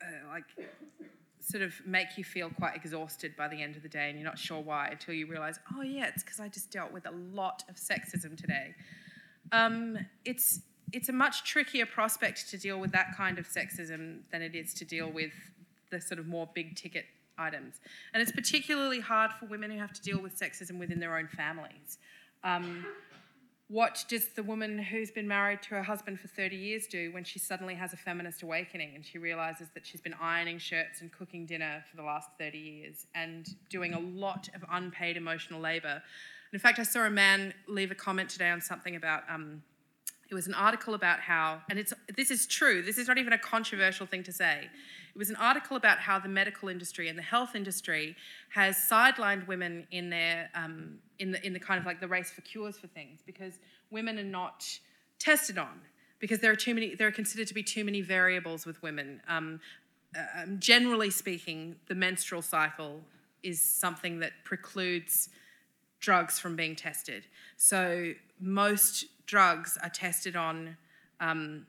[0.00, 0.44] uh, like
[1.50, 4.28] sort of make you feel quite exhausted by the end of the day and you're
[4.28, 7.10] not sure why until you realize, oh yeah, it's because I just dealt with a
[7.10, 8.74] lot of sexism today.
[9.52, 10.60] Um, it's
[10.92, 14.74] it's a much trickier prospect to deal with that kind of sexism than it is
[14.74, 15.32] to deal with
[15.90, 17.04] the sort of more big ticket
[17.38, 17.80] items.
[18.12, 21.28] And it's particularly hard for women who have to deal with sexism within their own
[21.28, 21.98] families.
[22.42, 22.84] Um,
[23.70, 27.22] what does the woman who's been married to her husband for 30 years do when
[27.22, 31.12] she suddenly has a feminist awakening and she realizes that she's been ironing shirts and
[31.12, 36.02] cooking dinner for the last 30 years and doing a lot of unpaid emotional labor?
[36.52, 39.22] in fact, I saw a man leave a comment today on something about.
[39.28, 39.62] Um,
[40.30, 42.82] it was an article about how, and it's this is true.
[42.82, 44.68] This is not even a controversial thing to say.
[45.12, 48.14] It was an article about how the medical industry and the health industry
[48.50, 52.30] has sidelined women in their um, in the in the kind of like the race
[52.30, 53.54] for cures for things because
[53.90, 54.64] women are not
[55.18, 55.80] tested on
[56.20, 56.94] because there are too many.
[56.94, 59.20] There are considered to be too many variables with women.
[59.26, 59.60] Um,
[60.16, 63.00] uh, generally speaking, the menstrual cycle
[63.42, 65.28] is something that precludes
[65.98, 67.26] drugs from being tested.
[67.56, 70.76] So most drugs are tested on
[71.20, 71.66] um,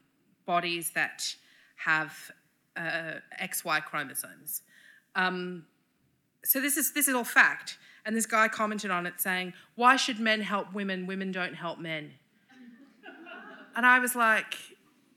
[0.47, 1.36] bodies that
[1.76, 2.32] have
[2.76, 4.64] uh, XY chromosomes.
[5.16, 5.66] Um,
[6.43, 7.78] so this is this is all fact.
[8.03, 11.05] And this guy commented on it saying, "Why should men help women?
[11.05, 12.14] Women don't help men."
[13.76, 14.55] and I was like,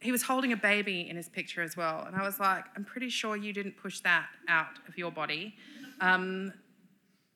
[0.00, 2.84] he was holding a baby in his picture as well, and I was like, "I'm
[2.84, 5.56] pretty sure you didn't push that out of your body."
[6.02, 6.52] Um,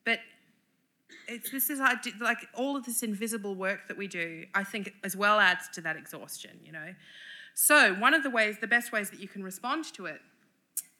[0.05, 0.19] but
[1.27, 4.45] it's, this is did- like all of this invisible work that we do.
[4.53, 6.59] I think as well adds to that exhaustion.
[6.63, 6.93] You know,
[7.53, 10.21] so one of the ways, the best ways that you can respond to it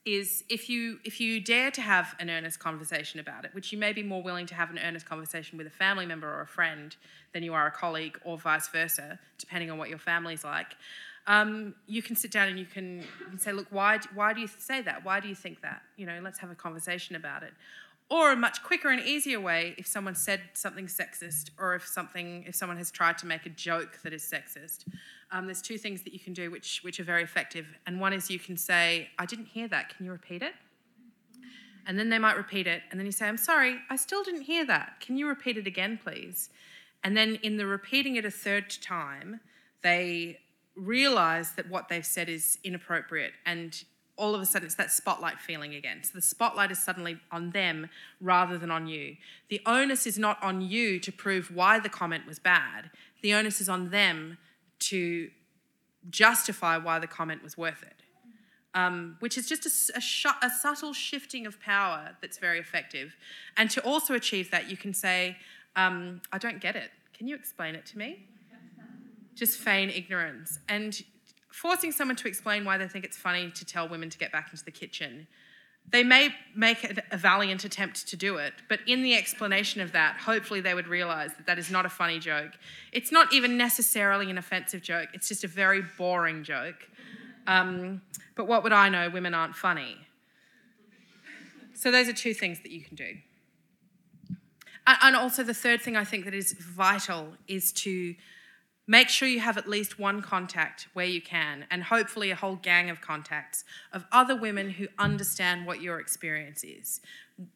[0.05, 3.77] is if you if you dare to have an earnest conversation about it, which you
[3.77, 6.47] may be more willing to have an earnest conversation with a family member or a
[6.47, 6.95] friend
[7.33, 10.75] than you are a colleague, or vice versa, depending on what your family's like.
[11.27, 14.41] Um, you can sit down and you can, you can say, look, why why do
[14.41, 15.05] you say that?
[15.05, 15.81] Why do you think that?
[15.95, 17.53] You know, let's have a conversation about it.
[18.09, 22.43] Or a much quicker and easier way, if someone said something sexist, or if something
[22.47, 24.85] if someone has tried to make a joke that is sexist,
[25.31, 27.67] um, there's two things that you can do which which are very effective.
[27.85, 29.95] And one is you can say, I didn't hear that.
[29.95, 30.53] Can you repeat it?
[31.85, 34.41] And then they might repeat it, and then you say, I'm sorry, I still didn't
[34.41, 34.99] hear that.
[34.99, 36.49] Can you repeat it again, please?
[37.03, 39.39] And then in the repeating it a third time,
[39.81, 40.39] they
[40.75, 43.83] realize that what they've said is inappropriate and
[44.19, 46.03] all of a sudden it's that spotlight feeling again.
[46.03, 47.89] So the spotlight is suddenly on them
[48.19, 49.15] rather than on you.
[49.49, 52.91] The onus is not on you to prove why the comment was bad.
[53.21, 54.37] The onus is on them
[54.79, 55.31] to
[56.09, 57.95] justify why the comment was worth it.
[58.75, 63.15] Um, which is just a, a sh- a subtle shifting of power that's very effective.
[63.57, 65.37] And to also achieve that, you can say,
[65.75, 66.91] um, I don't get it.
[67.17, 68.27] Can you explain it to me?
[69.33, 70.59] Just feign ignorance.
[70.67, 71.01] And
[71.49, 74.49] forcing someone to explain why they think it's funny to tell women to get back
[74.51, 75.27] into the kitchen.
[75.91, 80.17] They may make a valiant attempt to do it, but in the explanation of that,
[80.17, 82.51] hopefully they would realize that that is not a funny joke.
[82.91, 86.87] It's not even necessarily an offensive joke, it's just a very boring joke.
[87.47, 88.01] Um,
[88.35, 89.09] but what would I know?
[89.09, 89.97] Women aren't funny.
[91.73, 93.17] So, those are two things that you can do.
[94.85, 98.15] And- And also, the third thing I think that is vital is to
[98.89, 102.55] make sure you have at least one contact where you can, and hopefully a whole
[102.55, 103.63] gang of contacts
[103.93, 106.99] of other women who understand what your experience is.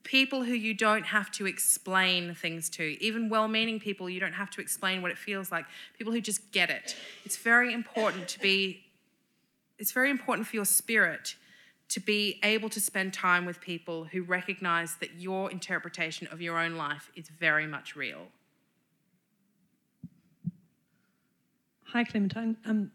[0.03, 4.33] People who you don't have to explain things to, even well meaning people, you don't
[4.33, 5.65] have to explain what it feels like.
[5.97, 6.95] People who just get it.
[7.25, 8.83] It's very important to be,
[9.79, 11.35] it's very important for your spirit
[11.89, 16.59] to be able to spend time with people who recognize that your interpretation of your
[16.59, 18.27] own life is very much real.
[21.93, 22.57] Hi, Clementine.
[22.65, 22.91] Um,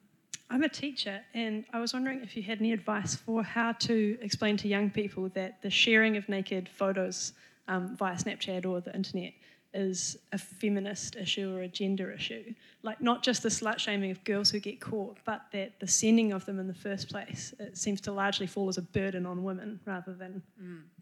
[0.51, 4.19] I'm a teacher, and I was wondering if you had any advice for how to
[4.21, 7.33] explain to young people that the sharing of naked photos
[7.69, 9.35] um, via Snapchat or the internet
[9.73, 12.53] is a feminist issue or a gender issue.
[12.83, 16.33] Like, not just the slut shaming of girls who get caught, but that the sending
[16.33, 19.45] of them in the first place it seems to largely fall as a burden on
[19.45, 20.43] women rather than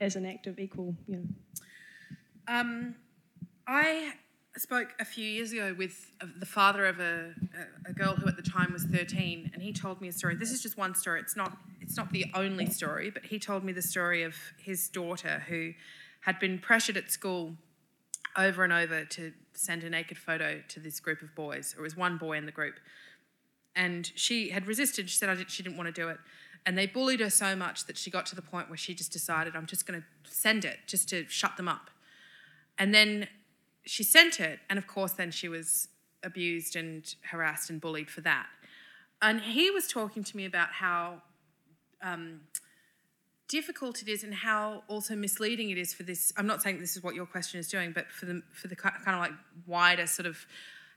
[0.03, 1.25] as an act of equal, you know.
[2.47, 2.95] Um,
[3.67, 4.13] I
[4.59, 7.35] spoke a few years ago with uh, the father of a,
[7.87, 10.35] a, girl who at the time was 13, and he told me a story.
[10.35, 11.21] This is just one story.
[11.21, 14.89] It's not it's not the only story, but he told me the story of his
[14.89, 15.73] daughter who
[16.21, 17.55] had been pressured at school
[18.37, 21.75] over and over to send a naked photo to this group of boys.
[21.79, 22.75] It was one boy in the group,
[23.75, 25.11] and she had resisted.
[25.11, 26.19] She said I she didn't want to do it.
[26.65, 29.13] And they bullied her so much that she got to the point where she just
[29.13, 31.91] decided, I'm just going to send it just to shut them up.
[32.77, 33.29] And then
[33.87, 35.89] she sent it, and of course, then she was
[36.23, 38.47] abused and harassed and bullied for that.
[39.23, 41.23] And he was talking to me about how
[42.03, 42.41] um,
[43.49, 46.33] difficult it is and how also misleading it is for this.
[46.37, 48.77] I'm not saying this is what your question is doing, but for the for the
[48.77, 49.33] kind of like
[49.67, 50.47] wider sort of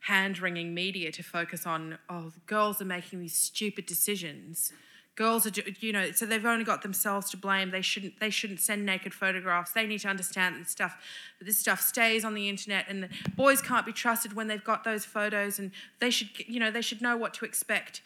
[0.02, 4.72] hand wringing media to focus on, oh, girls are making these stupid decisions.
[5.20, 7.70] Girls are, you know, so they've only got themselves to blame.
[7.70, 9.74] They shouldn't, they shouldn't send naked photographs.
[9.74, 10.98] They need to understand that this stuff,
[11.38, 14.64] that this stuff stays on the internet, and the boys can't be trusted when they've
[14.64, 18.02] got those photos, and they should, you know, they should know what to expect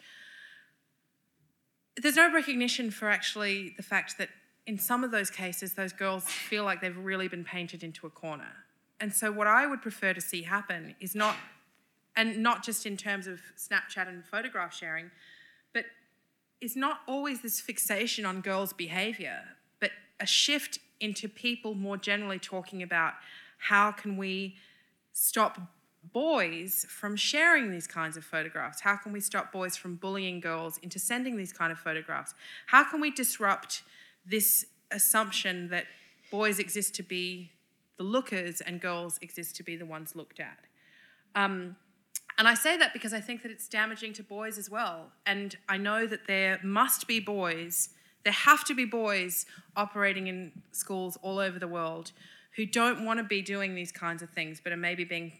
[1.96, 4.28] there's no recognition for actually the fact that
[4.66, 8.10] in some of those cases, those girls feel like they've really been painted into a
[8.10, 8.50] corner.
[9.00, 11.36] And so, what I would prefer to see happen is not,
[12.16, 15.10] and not just in terms of Snapchat and photograph sharing,
[16.64, 19.42] is not always this fixation on girls' behavior,
[19.80, 23.12] but a shift into people more generally talking about
[23.58, 24.56] how can we
[25.12, 25.60] stop
[26.12, 28.80] boys from sharing these kinds of photographs?
[28.80, 32.34] How can we stop boys from bullying girls into sending these kind of photographs?
[32.66, 33.82] How can we disrupt
[34.26, 35.84] this assumption that
[36.30, 37.52] boys exist to be
[37.98, 40.58] the lookers and girls exist to be the ones looked at?
[41.34, 41.76] Um,
[42.38, 45.12] and I say that because I think that it's damaging to boys as well.
[45.26, 47.90] And I know that there must be boys,
[48.24, 52.12] there have to be boys operating in schools all over the world
[52.56, 55.32] who don't want to be doing these kinds of things, but are maybe being,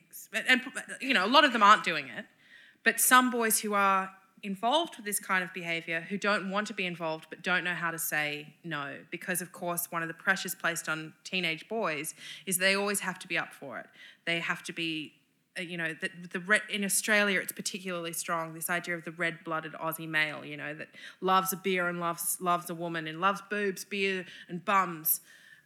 [0.48, 0.60] and
[1.00, 2.24] you know, a lot of them aren't doing it,
[2.84, 4.10] but some boys who are
[4.44, 7.74] involved with this kind of behavior who don't want to be involved but don't know
[7.74, 8.94] how to say no.
[9.10, 12.14] Because of course one of the pressures placed on teenage boys
[12.44, 13.86] is they always have to be up for it.
[14.26, 15.14] They have to be
[15.58, 19.72] you know that the red, in australia it's particularly strong this idea of the red-blooded
[19.74, 20.88] aussie male you know that
[21.20, 25.20] loves a beer and loves loves a woman and loves boobs beer and bums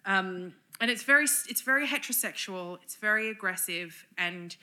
[0.04, 4.56] um, and it's very it's very heterosexual it's very aggressive and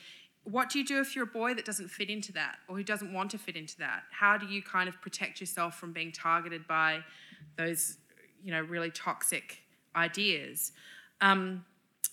[0.46, 2.84] what do you do if you're a boy that doesn't fit into that or who
[2.84, 4.04] doesn't want to fit into that?
[4.12, 7.00] How do you kind of protect yourself from being targeted by
[7.56, 7.98] those,
[8.44, 9.62] you know, really toxic
[9.96, 10.70] ideas?
[11.20, 11.64] Um,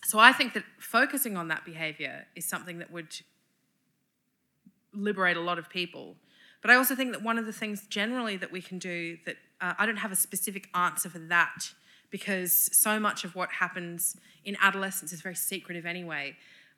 [0.06, 3.22] so I think that focusing on that behavior is something that would
[4.94, 6.16] liberate a lot of people.
[6.62, 9.36] But I also think that one of the things generally that we can do that
[9.62, 11.72] uh, I don't have a specific answer for that
[12.10, 16.36] because so much of what happens in adolescence is very secretive anyway.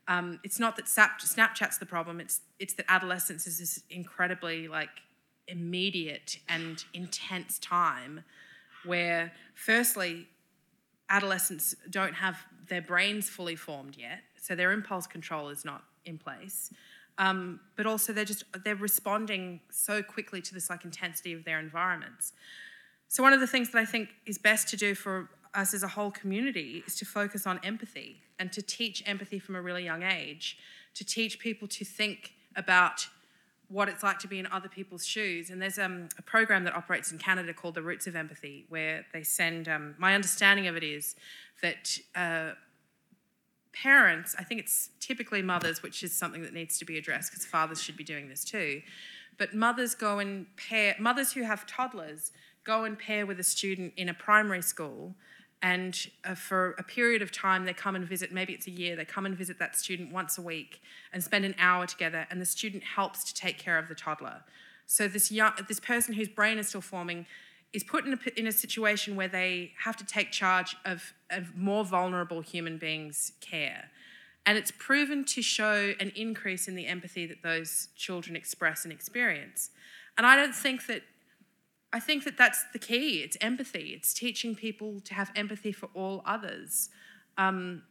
[0.08, 2.20] Um, it's not that Snapchat's the problem.
[2.20, 5.02] It's it's that adolescence is this incredibly like
[5.48, 8.24] immediate and intense time
[8.86, 10.28] where, firstly,
[11.10, 12.38] adolescents don't have
[12.68, 16.72] their brains fully formed yet, so their impulse control is not in place.
[17.18, 21.60] Um, but also they're just they're responding so quickly to this like intensity of their
[21.60, 22.34] environments.
[23.08, 25.84] So one of the things that I think is best to do for us as
[25.84, 29.86] a whole community is to focus on empathy and to teach empathy from a really
[29.86, 30.58] young age,
[30.96, 33.08] to teach people to think about
[33.70, 35.50] what it's like to be in other people's shoes.
[35.50, 39.06] And there's um, a program that operates in Canada called the Roots of Empathy, where
[39.14, 41.16] they send, um, my understanding of it is
[41.62, 42.52] that uh,
[43.74, 47.46] parents, I think it's typically mothers, which is something that needs to be addressed because
[47.46, 48.82] fathers should be doing this too.
[49.38, 52.32] But mothers go and pair, mothers who have toddlers
[52.64, 55.16] go and pair with a student in a primary school
[55.66, 58.96] and uh, for a period of time they come and visit maybe it's a year
[58.96, 60.80] they come and visit that student once a week
[61.12, 64.44] and spend an hour together and the student helps to take care of the toddler.
[64.86, 67.26] So this young this person whose brain is still forming
[67.74, 71.58] is put in a, in a situation where they have to take charge of, of
[71.58, 73.90] more vulnerable human beings care.
[74.46, 78.94] And it's proven to show an increase in the empathy that those children express and
[78.94, 79.72] experience.
[80.16, 81.02] And i don't think that
[81.96, 83.22] I think that that's the key.
[83.24, 83.94] It's empathy.
[83.96, 86.90] It's teaching people to have empathy for all others.
[87.38, 87.84] Um,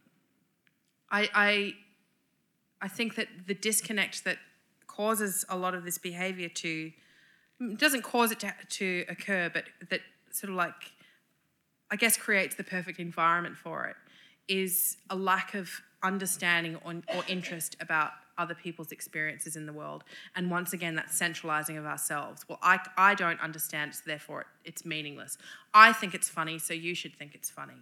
[1.09, 1.73] I, I,
[2.83, 4.37] I think that the disconnect that
[4.85, 6.91] causes a lot of this behavior to
[7.77, 10.91] doesn't cause it to, to occur, but that sort of like,
[11.89, 13.95] I guess, creates the perfect environment for it
[14.47, 15.71] is a lack of
[16.03, 20.03] understanding or, or interest about other people's experiences in the world.
[20.35, 22.45] And once again, that centralizing of ourselves.
[22.47, 25.37] Well, I, I don't understand, so therefore it, it's meaningless.
[25.73, 27.73] I think it's funny, so you should think it's funny.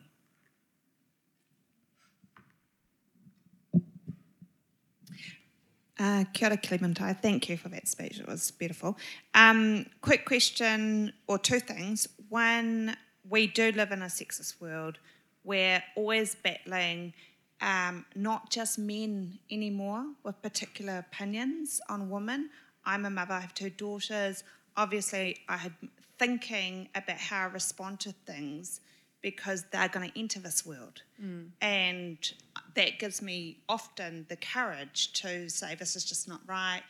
[6.00, 7.14] Uh, kia ora.
[7.14, 8.20] Thank you for that speech.
[8.20, 8.98] It was beautiful.
[9.36, 12.08] Um, quick question, or two things.
[12.30, 12.98] One,
[13.30, 14.98] we do live in a sexist world.
[15.44, 17.14] We're always battling
[17.64, 22.50] um, not just men anymore with particular opinions on women.
[22.86, 24.44] I'm a mother, I have two daughters.
[24.76, 25.74] Obviously, I had
[26.20, 28.82] thinking about how I respond to things
[29.22, 31.02] because they're going to enter this world.
[31.24, 31.48] Mm.
[31.62, 32.18] And
[32.76, 36.84] that gives me often the courage to say, this is just not right,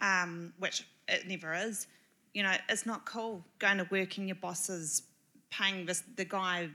[0.00, 1.86] um, which it never is.
[2.34, 5.02] You know, it's not cool going to work and your boss is
[5.50, 6.68] paying this, the guy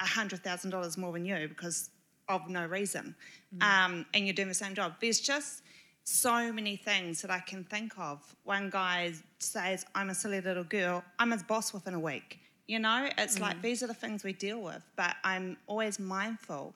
[0.00, 1.90] $100,000 more than you because
[2.30, 3.14] of no reason,
[3.54, 3.62] mm.
[3.62, 4.94] um, and you're doing the same job.
[5.00, 5.62] There's just
[6.04, 8.18] so many things that I can think of.
[8.44, 12.38] One guy says, I'm a silly little girl, I'm his boss within a week.
[12.66, 13.42] You know, it's mm.
[13.42, 16.74] like these are the things we deal with, but I'm always mindful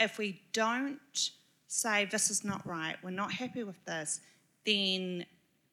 [0.00, 0.98] if we don't
[1.68, 4.20] say this is not right, we're not happy with this,
[4.66, 5.24] then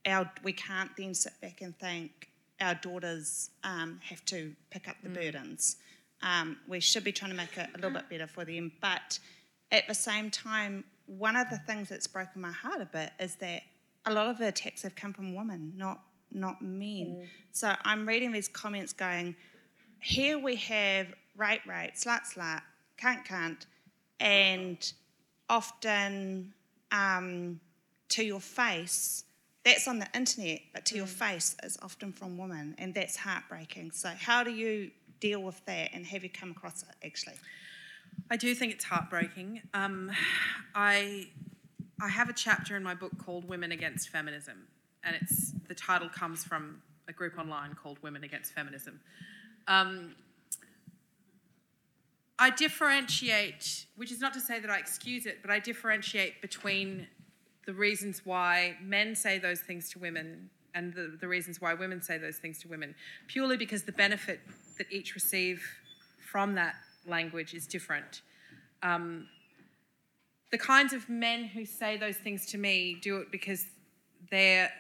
[0.06, 2.30] our we can't then sit back and think
[2.60, 5.16] our daughters um, have to pick up the mm.
[5.16, 5.78] burdens.
[6.24, 8.72] Um, we should be trying to make it a little bit better for them.
[8.82, 9.20] But
[9.72, 13.36] at the same time, one of the things that's broken my heart a bit is
[13.36, 13.64] that
[14.06, 17.18] a lot of the attacks have come from women, not not men.
[17.20, 17.28] Mm.
[17.52, 19.36] So I'm reading these comments going,
[20.00, 22.62] here we have rape, rape, slut, slut,
[22.98, 23.66] can't, can't,
[24.20, 24.94] and
[25.50, 26.54] often
[26.92, 27.60] um,
[28.10, 29.26] to your face,
[29.66, 30.98] that's on the internet, but to mm.
[31.00, 33.92] your face is often from women, and that's heartbreaking.
[33.92, 34.92] So how do you
[35.22, 37.36] deal with that, and have you come across it actually?
[38.30, 39.62] I do think it's heartbreaking.
[39.74, 40.12] Um,
[40.76, 41.28] I
[42.02, 44.68] I have a chapter in my book called "Women Against Feminism,"
[45.06, 49.00] and it's the title comes from a group online called Women Against Feminism.
[49.68, 50.16] Um,
[52.40, 57.08] I differentiate, which is not to say that I excuse it, but I differentiate between
[57.68, 62.02] the reasons why men say those things to women and the, the reasons why women
[62.02, 62.96] say those things to women,
[63.28, 64.40] purely because the benefit
[64.82, 65.64] that each receive
[66.18, 66.74] from that
[67.06, 68.22] language is different.
[68.82, 69.28] Um,
[70.52, 73.66] the kinds of men who say those things to me do it because
[74.32, 74.72] they're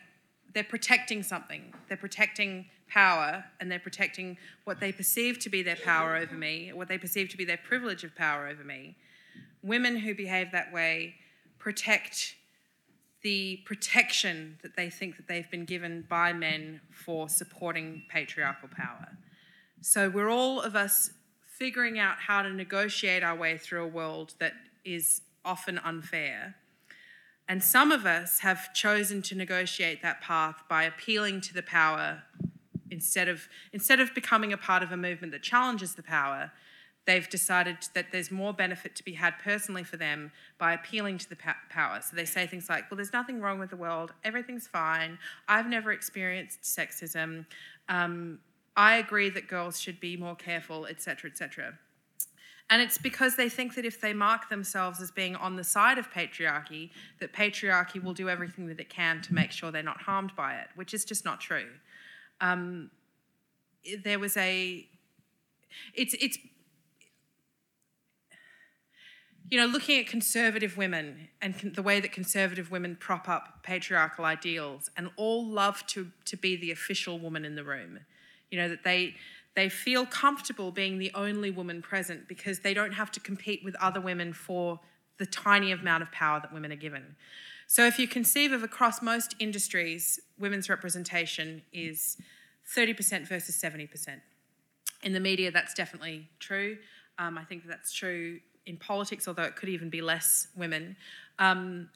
[0.54, 1.74] they're protecting something.
[1.88, 6.72] They're protecting power and they're protecting what they perceive to be their power over me,
[6.74, 8.98] what they perceive to be their privilege of power over me.
[9.64, 11.16] Women who behave that way
[11.58, 12.36] protect
[13.22, 19.08] the protection that they think that they've been given by men for supporting patriarchal power.
[19.82, 21.10] So we're all of us
[21.58, 24.54] figuring out how to negotiate our way through a world that
[24.86, 26.56] is often unfair.
[27.48, 32.24] And some of us have chosen to negotiate that path by appealing to the power
[32.92, 36.52] instead of instead of becoming a part of a movement that challenges the power.
[37.06, 41.30] They've decided that there's more benefit to be had personally for them by appealing to
[41.30, 41.38] the
[41.70, 42.00] power.
[42.02, 44.14] So they say things like, "Well, there's nothing wrong with the world.
[44.24, 45.18] Everything's fine.
[45.48, 47.48] I've never experienced sexism.
[47.90, 48.40] Um,
[48.76, 51.78] I agree that girls should be more careful, etc., etc."
[52.72, 55.98] And it's because they think that if they mark themselves as being on the side
[55.98, 56.90] of patriarchy,
[57.20, 60.56] that patriarchy will do everything that it can to make sure they're not harmed by
[60.56, 61.68] it, which is just not true.
[62.40, 62.90] Um,
[64.06, 64.88] there was a,
[65.94, 66.38] it's, it's,
[69.50, 73.64] you know, looking at conservative women and con- the way that conservative women prop up
[73.64, 78.00] patriarchal ideals and all love to, to be the official woman in the room.
[78.52, 79.16] You know, that they,
[79.56, 83.76] they feel comfortable being the only woman present because they don't have to compete with
[83.82, 84.80] other women for
[85.18, 87.16] the tiny amount of power that women are given.
[87.68, 92.18] So, if you conceive of across most industries, women's representation is
[92.76, 94.20] 30% versus 70%.
[95.04, 96.78] In the media, that's definitely true.
[97.18, 100.96] Um, I think that's true in politics, although it could even be less women.
[101.40, 101.90] Um,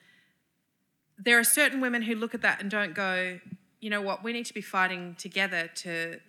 [1.17, 3.39] there are certain women who look at that and don't go,
[3.79, 6.19] you know what, we need to be fighting together to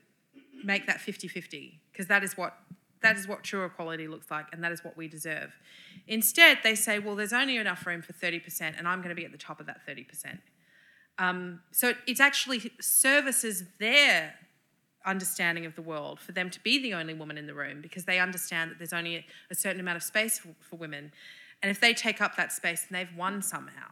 [0.67, 2.59] make that 50-50 because that is what
[3.03, 5.55] that is what true equality looks like and that is what we deserve.
[6.09, 9.25] Instead, they say, well, there's only enough room for 30% and I'm going to be
[9.25, 10.39] at the top of that 30%.
[11.19, 14.35] Um, so it, actually services their
[15.05, 18.07] understanding of the world for them to be the only woman in the room because
[18.07, 21.13] they understand that there's only a, a certain amount of space for, for women.
[21.63, 23.89] And if they take up that space, then they've won somehow.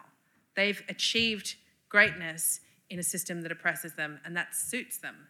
[0.57, 1.57] They've achieved
[1.89, 2.61] greatness
[2.91, 5.29] in a system that oppresses them, and that suits them.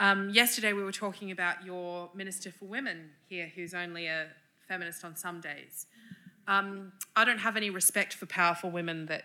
[0.00, 4.26] Um, yesterday, we were talking about your Minister for Women here, who's only a
[4.68, 5.86] feminist on some days.
[6.46, 9.24] Um, I don't have any respect for powerful women that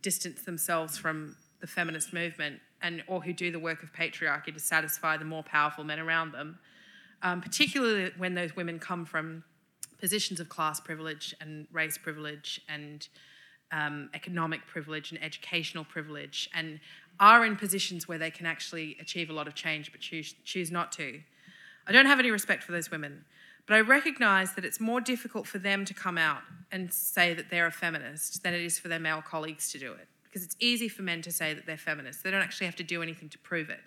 [0.00, 4.58] distance themselves from the feminist movement and or who do the work of patriarchy to
[4.58, 6.58] satisfy the more powerful men around them,
[7.22, 9.44] um, particularly when those women come from
[10.00, 13.08] positions of class privilege and race privilege and
[13.72, 16.80] um, economic privilege and educational privilege and
[17.20, 20.70] are in positions where they can actually achieve a lot of change but choose, choose
[20.70, 21.20] not to.
[21.86, 23.24] I don't have any respect for those women,
[23.66, 26.42] but I recognise that it's more difficult for them to come out
[26.72, 29.92] and say that they're a feminist than it is for their male colleagues to do
[29.92, 30.08] it.
[30.24, 32.82] Because it's easy for men to say that they're feminists, they don't actually have to
[32.82, 33.80] do anything to prove it.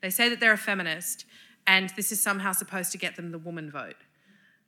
[0.00, 1.26] They say that they're a feminist,
[1.66, 3.96] and this is somehow supposed to get them the woman vote.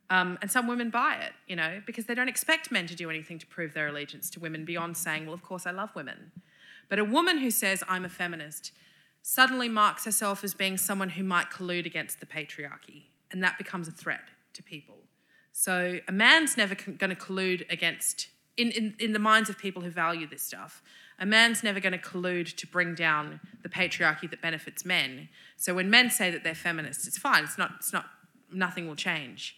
[0.09, 3.09] Um, and some women buy it, you know, because they don't expect men to do
[3.09, 6.31] anything to prove their allegiance to women beyond saying, well, of course, I love women.
[6.89, 8.71] But a woman who says, I'm a feminist,
[9.21, 13.87] suddenly marks herself as being someone who might collude against the patriarchy, and that becomes
[13.87, 14.21] a threat
[14.53, 14.95] to people.
[15.53, 18.27] So a man's never going to collude against,
[18.57, 20.81] in, in, in the minds of people who value this stuff,
[21.19, 25.29] a man's never going to collude to bring down the patriarchy that benefits men.
[25.55, 27.43] So when men say that they're feminists, it's fine.
[27.43, 28.05] It's not, it's not,
[28.51, 29.57] nothing will change.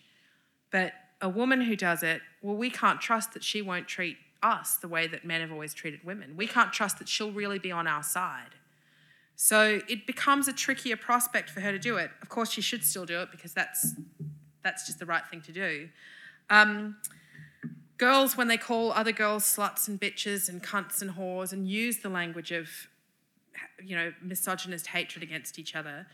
[0.70, 4.76] But a woman who does it, well, we can't trust that she won't treat us
[4.76, 6.38] the way that men have always treated women.
[6.38, 8.52] We can't trust that she'll really be on our side.
[9.36, 12.12] So it becomes a trickier prospect for her to do it.
[12.22, 13.94] Of course, she should still do it because that's
[14.64, 15.90] that's just the right thing to do.
[16.50, 16.98] Um,
[17.98, 22.00] girls, when they call other girls sluts and bitches and cunts and whores and use
[22.00, 22.70] the language of,
[23.84, 26.08] you know, misogynist hatred against each other,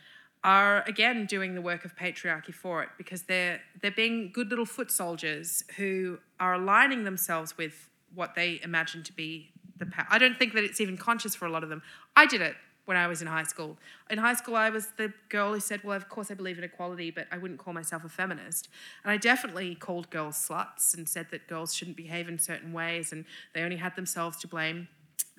[0.44, 4.66] are again doing the work of patriarchy for it because they're they're being good little
[4.66, 10.08] foot soldiers who are aligning themselves with what they imagine to be the power.
[10.10, 11.82] I don't think that it's even conscious for a lot of them.
[12.16, 12.56] I did it
[12.86, 13.78] when I was in high school.
[14.10, 16.64] In high school, I was the girl who said, Well, of course, I believe in
[16.64, 18.70] equality, but I wouldn't call myself a feminist.
[19.04, 23.12] And I definitely called girls sluts and said that girls shouldn't behave in certain ways
[23.12, 24.88] and they only had themselves to blame.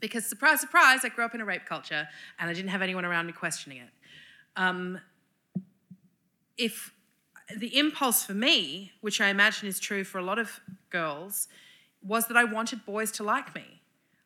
[0.00, 2.08] Because, surprise, surprise, I grew up in a rape culture
[2.38, 3.90] and I didn't have anyone around me questioning it.
[4.56, 5.00] Um,
[6.56, 6.92] if
[7.56, 11.48] the impulse for me, which I imagine is true for a lot of girls,
[12.06, 13.80] was that I wanted boys to like me.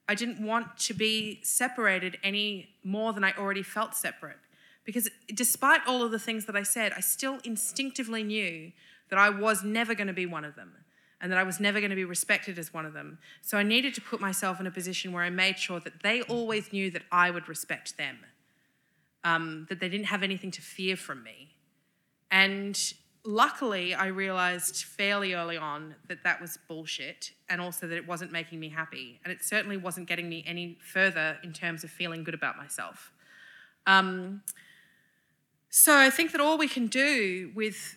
[0.09, 4.39] I didn't want to be separated any more than I already felt separate.
[4.85, 8.71] Because despite all of the things that I said, I still instinctively knew
[9.11, 10.73] that I was never going to be one of them
[11.21, 13.19] and that I was never going to be respected as one of them.
[13.43, 16.23] So I needed to put myself in a position where I made sure that they
[16.23, 18.19] always knew that I would respect them,
[19.25, 21.55] um, that they didn't have anything to fear from me.
[22.31, 22.79] And
[23.27, 28.33] luckily, I realized fairly early on that that was bullshit and also that it wasn't
[28.33, 29.21] making me happy.
[29.25, 33.13] And it certainly wasn't getting me any further in terms of feeling good about myself.
[33.87, 34.43] Um,
[35.69, 37.97] so I think that all we can do with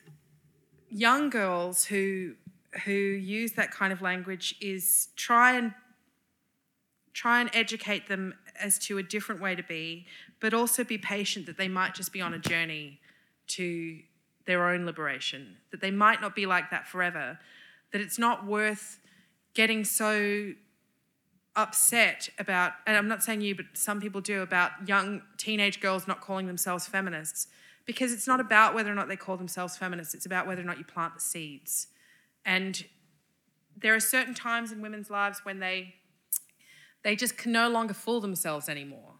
[0.89, 2.33] young girls who
[2.85, 5.73] who use that kind of language is try and
[7.13, 10.05] try and educate them as to a different way to be,
[10.39, 12.99] but also be patient that they might just be on a journey
[13.47, 13.99] to
[14.49, 17.37] their own liberation, that they might not be like that forever,
[17.93, 18.99] that it's not worth
[19.53, 20.53] getting so
[21.55, 26.07] upset about, and I'm not saying you, but some people do, about young teenage girls
[26.07, 27.47] not calling themselves feminists,
[27.85, 30.65] because it's not about whether or not they call themselves feminists, it's about whether or
[30.65, 31.85] not you plant the seeds.
[32.43, 32.85] And
[33.77, 35.93] there are certain times in women's lives when they
[37.03, 39.18] they just can no longer fool themselves anymore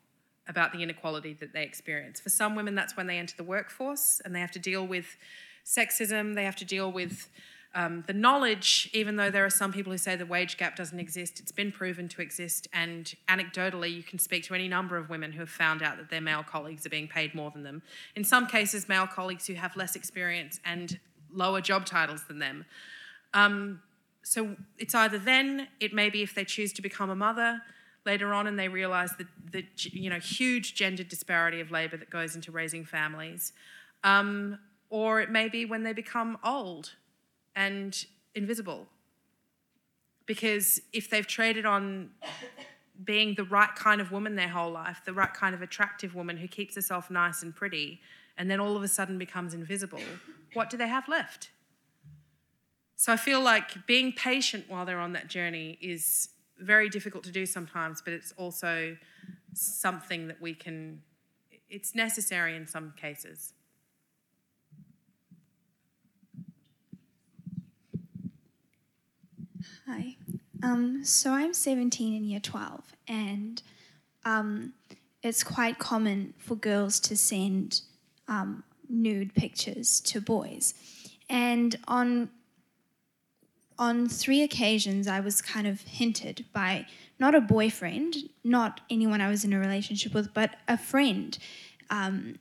[0.50, 2.20] about the inequality that they experience.
[2.20, 5.16] For some women, that's when they enter the workforce and they have to deal with
[5.64, 7.30] sexism, they have to deal with
[7.76, 11.00] um, the knowledge, even though there are some people who say the wage gap doesn't
[11.00, 12.68] exist, it's been proven to exist.
[12.74, 16.10] And anecdotally, you can speak to any number of women who have found out that
[16.10, 17.84] their male colleagues are being paid more than them.
[18.16, 21.00] In some cases, male colleagues who have less experience and
[21.32, 22.66] lower job titles than them.
[23.36, 23.82] Um,
[24.24, 27.62] so it's either then, it may be if they choose to become a mother
[28.10, 32.10] later on and they realise the, the you know, huge gender disparity of labour that
[32.10, 33.54] goes into raising families.
[34.04, 34.58] Um,
[34.90, 36.96] or it may be when they become old
[37.56, 38.88] and invisible.
[40.26, 42.10] Because if they've traded on
[43.04, 46.38] being the right kind of woman their whole life, the right kind of attractive woman
[46.38, 48.02] who keeps herself nice and pretty,
[48.38, 50.02] and then all of a sudden becomes invisible,
[50.54, 51.52] what do they have left?
[52.96, 56.30] So I feel like being patient while they're on that journey is
[56.60, 58.98] very difficult to do sometimes, but it's also
[59.54, 61.02] something that we can,
[61.70, 63.54] it's necessary in some cases.
[69.88, 70.16] Hi.
[70.62, 73.62] Um, so I'm 17 in year 12, and
[74.26, 74.74] um,
[75.24, 77.82] it's quite common for girls to send
[78.28, 80.74] um, nude pictures to boys.
[81.30, 82.30] And on
[83.80, 86.86] on three occasions, I was kind of hinted by
[87.18, 91.38] not a boyfriend, not anyone I was in a relationship with, but a friend
[91.90, 92.38] um,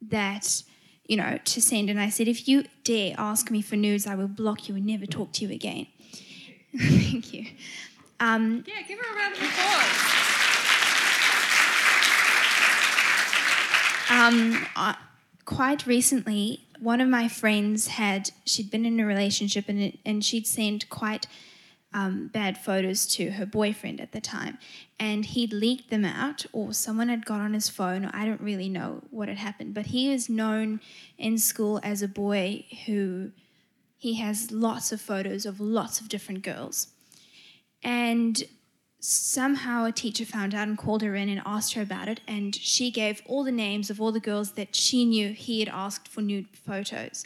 [0.00, 0.62] that,
[1.06, 1.90] you know, to send.
[1.90, 4.86] And I said, if you dare ask me for nudes, I will block you and
[4.86, 5.86] never talk to you again.
[6.76, 7.46] Thank you.
[8.18, 10.22] Um, yeah, give her a round of applause.
[14.10, 14.94] Um, uh,
[15.44, 20.46] quite recently, one of my friends had she'd been in a relationship and and she'd
[20.46, 21.26] sent quite
[21.94, 24.58] um, bad photos to her boyfriend at the time,
[24.98, 28.06] and he'd leaked them out, or someone had got on his phone.
[28.06, 30.80] I don't really know what had happened, but he is known
[31.18, 33.32] in school as a boy who
[33.96, 36.88] he has lots of photos of lots of different girls,
[37.82, 38.42] and
[39.04, 42.54] somehow a teacher found out and called her in and asked her about it and
[42.54, 46.06] she gave all the names of all the girls that she knew he had asked
[46.06, 47.24] for nude photos.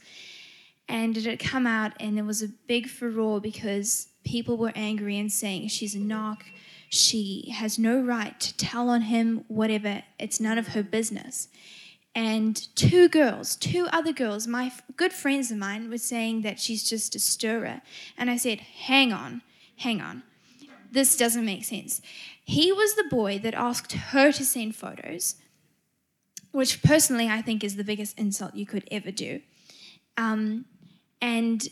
[0.88, 5.18] And it had come out and there was a big furore because people were angry
[5.18, 6.38] and saying she's a narc.
[6.88, 10.02] She has no right to tell on him whatever.
[10.18, 11.48] It's none of her business.
[12.14, 16.88] And two girls two other girls my good friends of mine were saying that she's
[16.88, 17.82] just a stirrer.
[18.16, 19.42] And i said hang on
[19.76, 20.22] hang on
[20.92, 22.00] this doesn't make sense.
[22.44, 25.36] He was the boy that asked her to send photos,
[26.52, 29.40] which personally I think is the biggest insult you could ever do.
[30.16, 30.66] Um,
[31.20, 31.66] and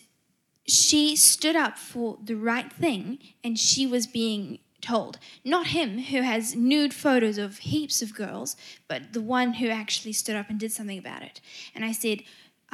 [0.67, 5.19] she stood up for the right thing and she was being told.
[5.45, 10.13] Not him, who has nude photos of heaps of girls, but the one who actually
[10.13, 11.41] stood up and did something about it.
[11.75, 12.23] And I said,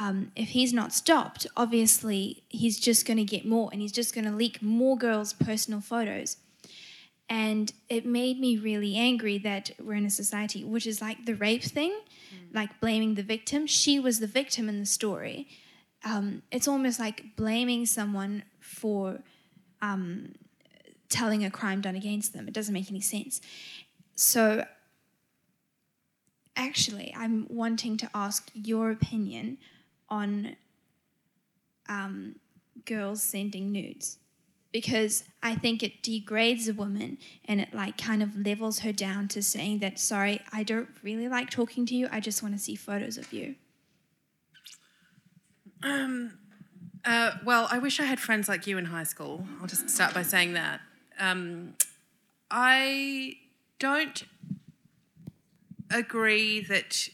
[0.01, 4.15] um, if he's not stopped, obviously he's just going to get more and he's just
[4.15, 6.37] going to leak more girls' personal photos.
[7.29, 11.35] And it made me really angry that we're in a society which is like the
[11.35, 12.55] rape thing, mm.
[12.55, 13.67] like blaming the victim.
[13.67, 15.47] She was the victim in the story.
[16.03, 19.19] Um, it's almost like blaming someone for
[19.83, 20.33] um,
[21.09, 22.47] telling a crime done against them.
[22.47, 23.39] It doesn't make any sense.
[24.15, 24.65] So,
[26.55, 29.59] actually, I'm wanting to ask your opinion
[30.11, 30.55] on
[31.89, 32.35] um,
[32.85, 34.19] girls sending nudes.
[34.71, 39.27] because I think it degrades a woman and it like kind of levels her down
[39.29, 42.07] to saying that sorry, I don't really like talking to you.
[42.11, 43.55] I just want to see photos of you.
[47.03, 49.45] Uh, well, I wish I had friends like you in high school.
[49.59, 50.81] I'll just start by saying that.
[51.19, 51.73] Um,
[52.49, 53.37] I
[53.79, 54.23] don't
[55.89, 57.09] agree that.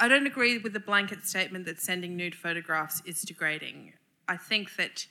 [0.00, 3.92] I- don't agree with the blanket statement that sending nude photographs is degrading.
[4.28, 5.06] I think that,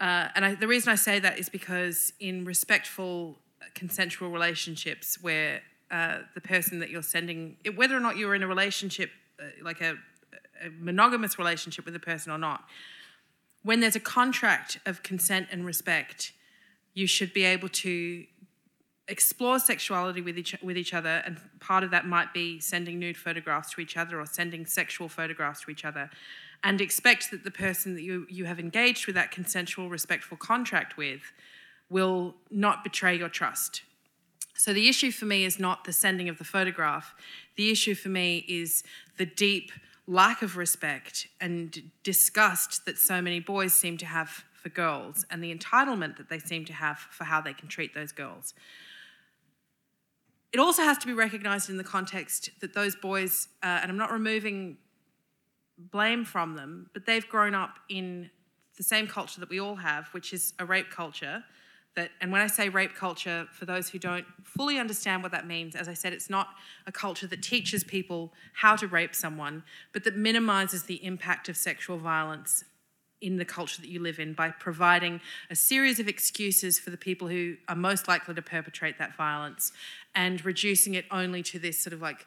[0.00, 5.18] uh, and I, the reason I say that is because in respectful, uh, consensual relationships
[5.22, 9.10] where uh, the person that you're sending, whether or not you're in a relationship,
[9.40, 9.94] uh, like a,
[10.64, 12.64] a monogamous relationship with a person or not,
[13.62, 16.32] when there's a contract of consent and respect,
[16.92, 18.24] you should be able to
[19.08, 23.16] explore sexuality with each with each other, and part of that might be sending nude
[23.16, 26.10] photographs to each other or sending sexual photographs to each other,
[26.62, 30.96] and expect that the person that you you have engaged with that consensual, respectful contract
[30.96, 31.32] with
[31.90, 33.82] will not betray your trust.
[34.56, 37.14] So the issue for me is not the sending of the photograph.
[37.56, 38.84] The issue for me is
[39.18, 39.72] the deep
[40.06, 45.42] lack of respect and disgust that so many boys seem to have for girls and
[45.42, 48.54] the entitlement that they seem to have for how they can treat those girls.
[50.54, 53.98] It also has to be recognised in the context that those boys, uh, and I'm
[53.98, 54.76] not removing
[55.76, 58.30] blame from them, but they've grown up in
[58.76, 61.42] the same culture that we all have, which is a rape culture.
[61.96, 65.44] That, and when I say rape culture, for those who don't fully understand what that
[65.44, 66.50] means, as I said, it's not
[66.86, 71.56] a culture that teaches people how to rape someone, but that minimizes the impact of
[71.56, 72.62] sexual violence
[73.20, 75.20] in the culture that you live in by providing
[75.50, 79.72] a series of excuses for the people who are most likely to perpetrate that violence
[80.14, 82.26] and reducing it only to this sort of like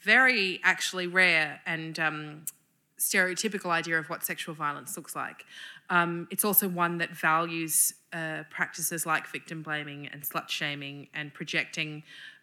[0.00, 2.44] very actually rare and um,
[2.98, 5.44] stereotypical idea of what sexual violence looks like.
[5.90, 11.34] Um, it's also one that values uh, practices like victim blaming and slut shaming and
[11.34, 12.02] projecting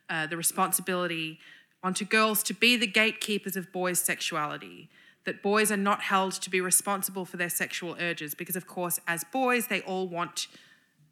[0.10, 1.40] uh, the responsibility
[1.82, 4.90] onto girls to be the gatekeepers of boys' sexuality.
[5.26, 9.00] That boys are not held to be responsible for their sexual urges because, of course,
[9.06, 10.48] as boys, they all want.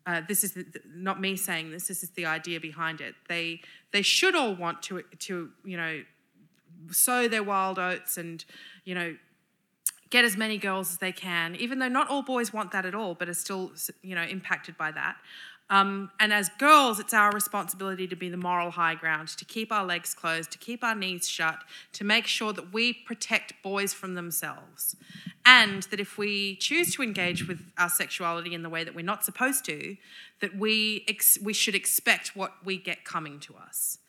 [0.07, 1.87] Uh, this is the, not me saying this.
[1.87, 3.13] This is the idea behind it.
[3.27, 3.59] They
[3.91, 6.01] they should all want to to you know
[6.91, 8.43] sow their wild oats and
[8.85, 9.15] you know
[10.09, 12.95] get as many girls as they can, even though not all boys want that at
[12.95, 15.17] all, but are still, you know, impacted by that.
[15.69, 19.69] Um, and as girls, it's our responsibility to be the moral high ground, to keep
[19.69, 21.57] our legs closed, to keep our knees shut,
[21.93, 24.95] to make sure that we protect boys from themselves.
[25.49, 29.05] And that if we choose to engage with our sexuality in the way that we're
[29.05, 29.95] not supposed to,
[30.41, 33.99] that we, ex- we should expect what we get coming to us.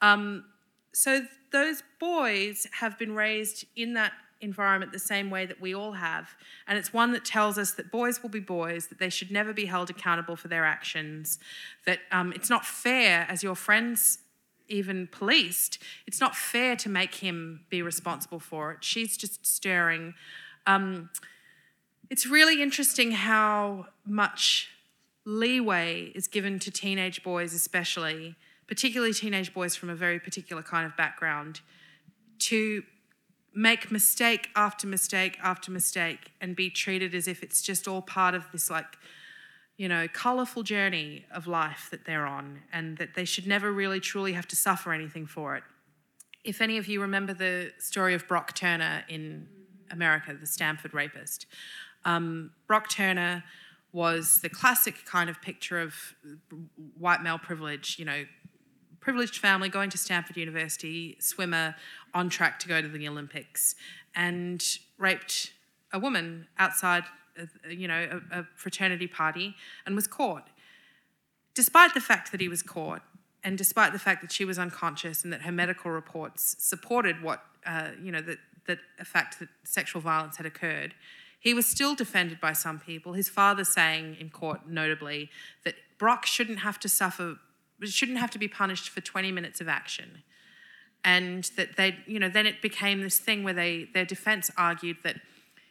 [0.00, 0.46] Um,
[0.94, 5.92] so those boys have been raised in that environment the same way that we all
[5.92, 6.30] have.
[6.66, 9.52] And it's one that tells us that boys will be boys, that they should never
[9.52, 11.38] be held accountable for their actions,
[11.84, 14.20] that um, it's not fair, as your friends
[14.68, 18.84] even policed, it's not fair to make him be responsible for it.
[18.84, 20.14] She's just stirring.
[20.68, 21.08] Um,
[22.10, 24.68] it's really interesting how much
[25.24, 28.36] leeway is given to teenage boys, especially,
[28.66, 31.62] particularly teenage boys from a very particular kind of background,
[32.40, 32.82] to
[33.54, 38.34] make mistake after mistake after mistake and be treated as if it's just all part
[38.34, 38.98] of this like
[39.78, 43.98] you know colorful journey of life that they're on and that they should never really
[43.98, 45.64] truly have to suffer anything for it.
[46.44, 49.48] If any of you remember the story of brock turner in
[49.90, 51.46] america the stanford rapist
[52.04, 53.44] um, brock turner
[53.92, 55.94] was the classic kind of picture of
[56.98, 58.24] white male privilege you know
[59.00, 61.74] privileged family going to Stanford University, swimmer,
[62.14, 63.74] on track to go to the Olympics,
[64.14, 64.62] and
[64.98, 65.52] raped
[65.92, 67.04] a woman outside,
[67.68, 69.54] you know, a, a fraternity party,
[69.86, 70.48] and was caught.
[71.54, 73.02] Despite the fact that he was caught,
[73.42, 77.42] and despite the fact that she was unconscious and that her medical reports supported what,
[77.64, 78.38] uh, you know, that
[78.68, 80.94] that a fact that sexual violence had occurred,
[81.40, 83.12] he was still defended by some people.
[83.14, 85.30] His father saying in court, notably,
[85.64, 87.36] that Brock shouldn't have to suffer
[87.84, 90.22] shouldn't have to be punished for 20 minutes of action.
[91.04, 94.96] And that they, you know, then it became this thing where they, their defense argued
[95.04, 95.16] that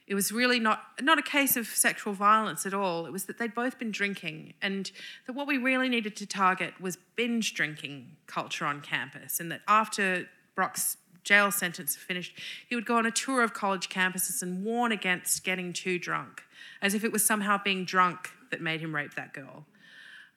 [0.07, 3.05] it was really not, not a case of sexual violence at all.
[3.05, 4.89] It was that they'd both been drinking, and
[5.25, 9.41] that what we really needed to target was binge drinking culture on campus.
[9.41, 10.95] And that after Brock's
[11.27, 12.33] jail sentence finished,
[12.67, 16.43] he would go on a tour of college campuses and warn against getting too drunk,
[16.81, 19.65] as if it was somehow being drunk that made him rape that girl.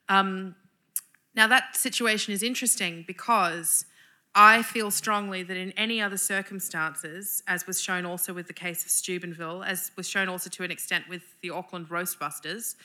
[0.09, 0.55] Um,
[1.33, 3.85] now, that situation is interesting because
[4.35, 8.83] I feel strongly that in any other circumstances, as was shown also with the case
[8.83, 12.75] of Steubenville, as was shown also to an extent with the Auckland Roastbusters,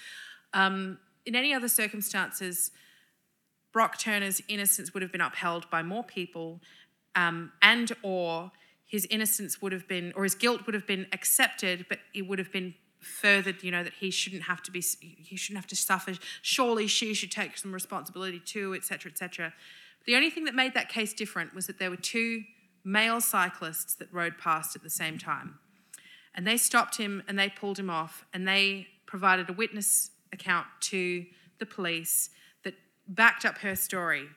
[0.55, 2.70] um, in any other circumstances,
[3.73, 6.61] Brock Turner's innocence would have been upheld by more people,
[7.16, 8.52] um, and or
[8.86, 12.38] his innocence would have been, or his guilt would have been accepted, but it would
[12.38, 15.76] have been furthered, you know, that he shouldn't have to be, he shouldn't have to
[15.76, 16.12] suffer.
[16.43, 19.52] Surely she should take some responsibility too, etc., etc.
[20.06, 22.44] The only thing that made that case different was that there were two
[22.84, 25.59] male cyclists that rode past at the same time.
[26.34, 30.66] And they stopped him and they pulled him off and they provided a witness account
[30.80, 31.24] to
[31.59, 32.30] the police
[32.62, 32.74] that
[33.09, 34.28] backed up her story.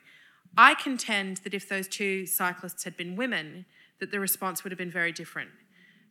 [0.56, 3.66] I contend that if those two cyclists had been women,
[4.00, 5.50] that the response would have been very different.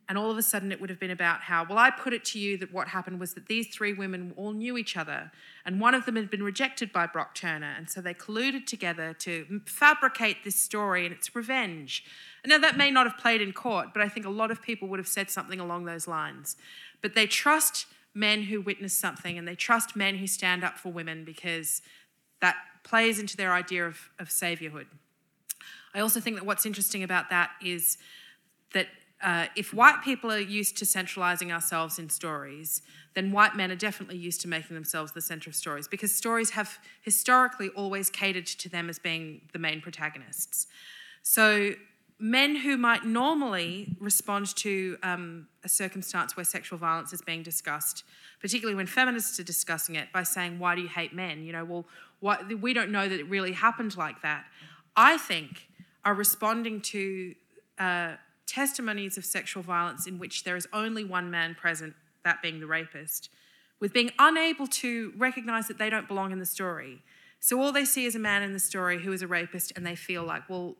[0.08, 2.24] And all of a sudden, it would have been about how, well, I put it
[2.26, 5.30] to you that what happened was that these three women all knew each other,
[5.64, 7.72] and one of them had been rejected by Brock Turner.
[7.76, 12.04] And so they colluded together to fabricate this story, and it's revenge.
[12.44, 14.88] Now, that may not have played in court, but I think a lot of people
[14.88, 16.56] would have said something along those lines.
[17.02, 20.90] But they trust men who witness something, and they trust men who stand up for
[20.90, 21.82] women because
[22.40, 22.56] that
[22.90, 24.86] plays into their idea of, of saviorhood.
[25.94, 27.98] I also think that what's interesting about that is
[28.74, 28.88] that
[29.22, 32.82] uh, if white people are used to centralizing ourselves in stories,
[33.14, 36.50] then white men are definitely used to making themselves the center of stories because stories
[36.50, 40.66] have historically always catered to them as being the main protagonists.
[41.22, 41.74] So,
[42.22, 48.04] men who might normally respond to um, a circumstance where sexual violence is being discussed,
[48.40, 51.44] particularly when feminists are discussing it, by saying, Why do you hate men?
[51.44, 51.86] You know, well,
[52.20, 54.44] what, we don't know that it really happened like that.
[54.96, 55.68] I think
[56.04, 57.34] are responding to.
[57.78, 58.16] Uh,
[58.46, 61.94] testimonies of sexual violence in which there is only one man present,
[62.24, 63.30] that being the rapist,
[63.78, 67.00] with being unable to recognize that they don't belong in the story.
[67.38, 69.86] So all they see is a man in the story who is a rapist, and
[69.86, 70.74] they feel like, well,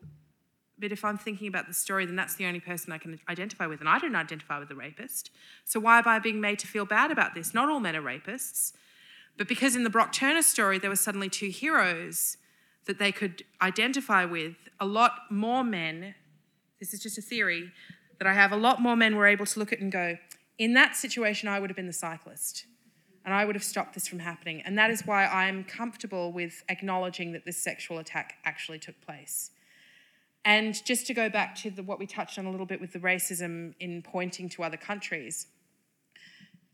[0.80, 3.66] but if I'm thinking about the story, then that's the only person I can identify
[3.68, 5.30] with, and I don't identify with the rapist.
[5.64, 7.54] So why am I being made to feel bad about this?
[7.54, 8.72] Not all men are rapists.
[9.36, 12.36] But because in the Brock Turner story, there were suddenly two heroes
[12.86, 16.14] that they could identify with, a lot more men
[16.80, 17.70] this is just a theory
[18.18, 18.52] that I have.
[18.52, 20.16] A lot more men were able to look at and go,
[20.58, 22.64] in that situation, I would have been the cyclist
[23.24, 24.62] and I would have stopped this from happening.
[24.62, 29.50] And that is why I'm comfortable with acknowledging that this sexual attack actually took place.
[30.42, 32.94] And just to go back to the, what we touched on a little bit with
[32.94, 35.46] the racism in pointing to other countries,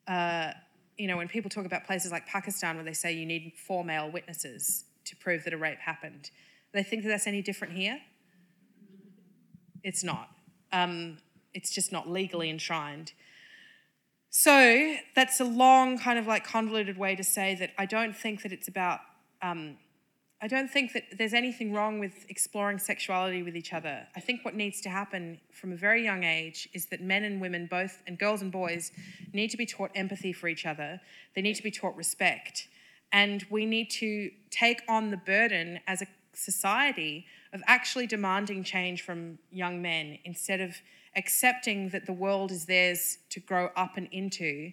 [0.06, 0.52] uh,
[0.96, 3.84] you know, when people talk about places like Pakistan where they say you need four
[3.84, 6.30] male witnesses to prove that a rape happened,
[6.72, 8.00] they think that that's any different here.
[9.82, 10.30] It's not.
[10.72, 11.18] Um,
[11.54, 13.12] it's just not legally enshrined.
[14.30, 18.42] So that's a long, kind of like convoluted way to say that I don't think
[18.42, 19.00] that it's about.
[19.40, 19.78] Um,
[20.42, 24.06] I don't think that there's anything wrong with exploring sexuality with each other.
[24.14, 27.40] I think what needs to happen from a very young age is that men and
[27.40, 28.92] women, both, and girls and boys,
[29.32, 31.00] need to be taught empathy for each other.
[31.34, 32.68] They need to be taught respect.
[33.12, 39.00] And we need to take on the burden as a society of actually demanding change
[39.02, 40.76] from young men instead of
[41.16, 44.70] accepting that the world is theirs to grow up and into,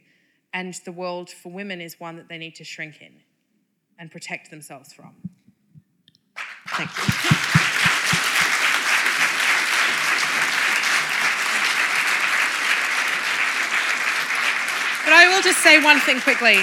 [0.53, 3.13] and the world for women is one that they need to shrink in
[3.97, 5.15] and protect themselves from.
[6.75, 7.13] Thank you.
[15.05, 16.57] But I will just say one thing quickly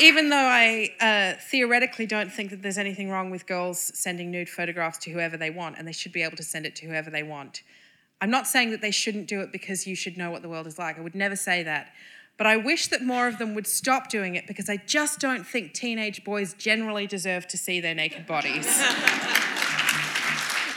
[0.00, 4.48] even though I uh, theoretically don't think that there's anything wrong with girls sending nude
[4.48, 7.08] photographs to whoever they want, and they should be able to send it to whoever
[7.08, 7.62] they want,
[8.20, 10.68] I'm not saying that they shouldn't do it because you should know what the world
[10.68, 10.96] is like.
[10.96, 11.92] I would never say that.
[12.42, 15.46] But I wish that more of them would stop doing it because I just don't
[15.46, 18.66] think teenage boys generally deserve to see their naked bodies.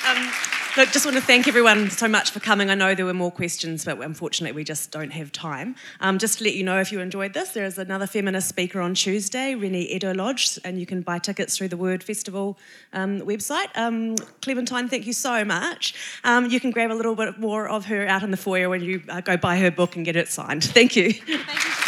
[0.08, 0.32] um,
[0.78, 2.70] Look, just want to thank everyone so much for coming.
[2.70, 5.78] I know there were more questions, but unfortunately we just don't have time.
[6.02, 8.82] Um, just to let you know if you enjoyed this, there is another feminist speaker
[8.82, 12.58] on Tuesday, Reni Eddo-Lodge, and you can buy tickets through the Word Festival
[12.92, 13.68] um, website.
[13.76, 15.96] Um, Clementine, thank you so much.
[16.26, 18.84] Um, you can grab a little bit more of her out in the foyer when
[18.84, 20.66] you uh, go buy her book and get it signed.
[20.66, 21.14] Thank you.
[21.14, 21.85] Thank you.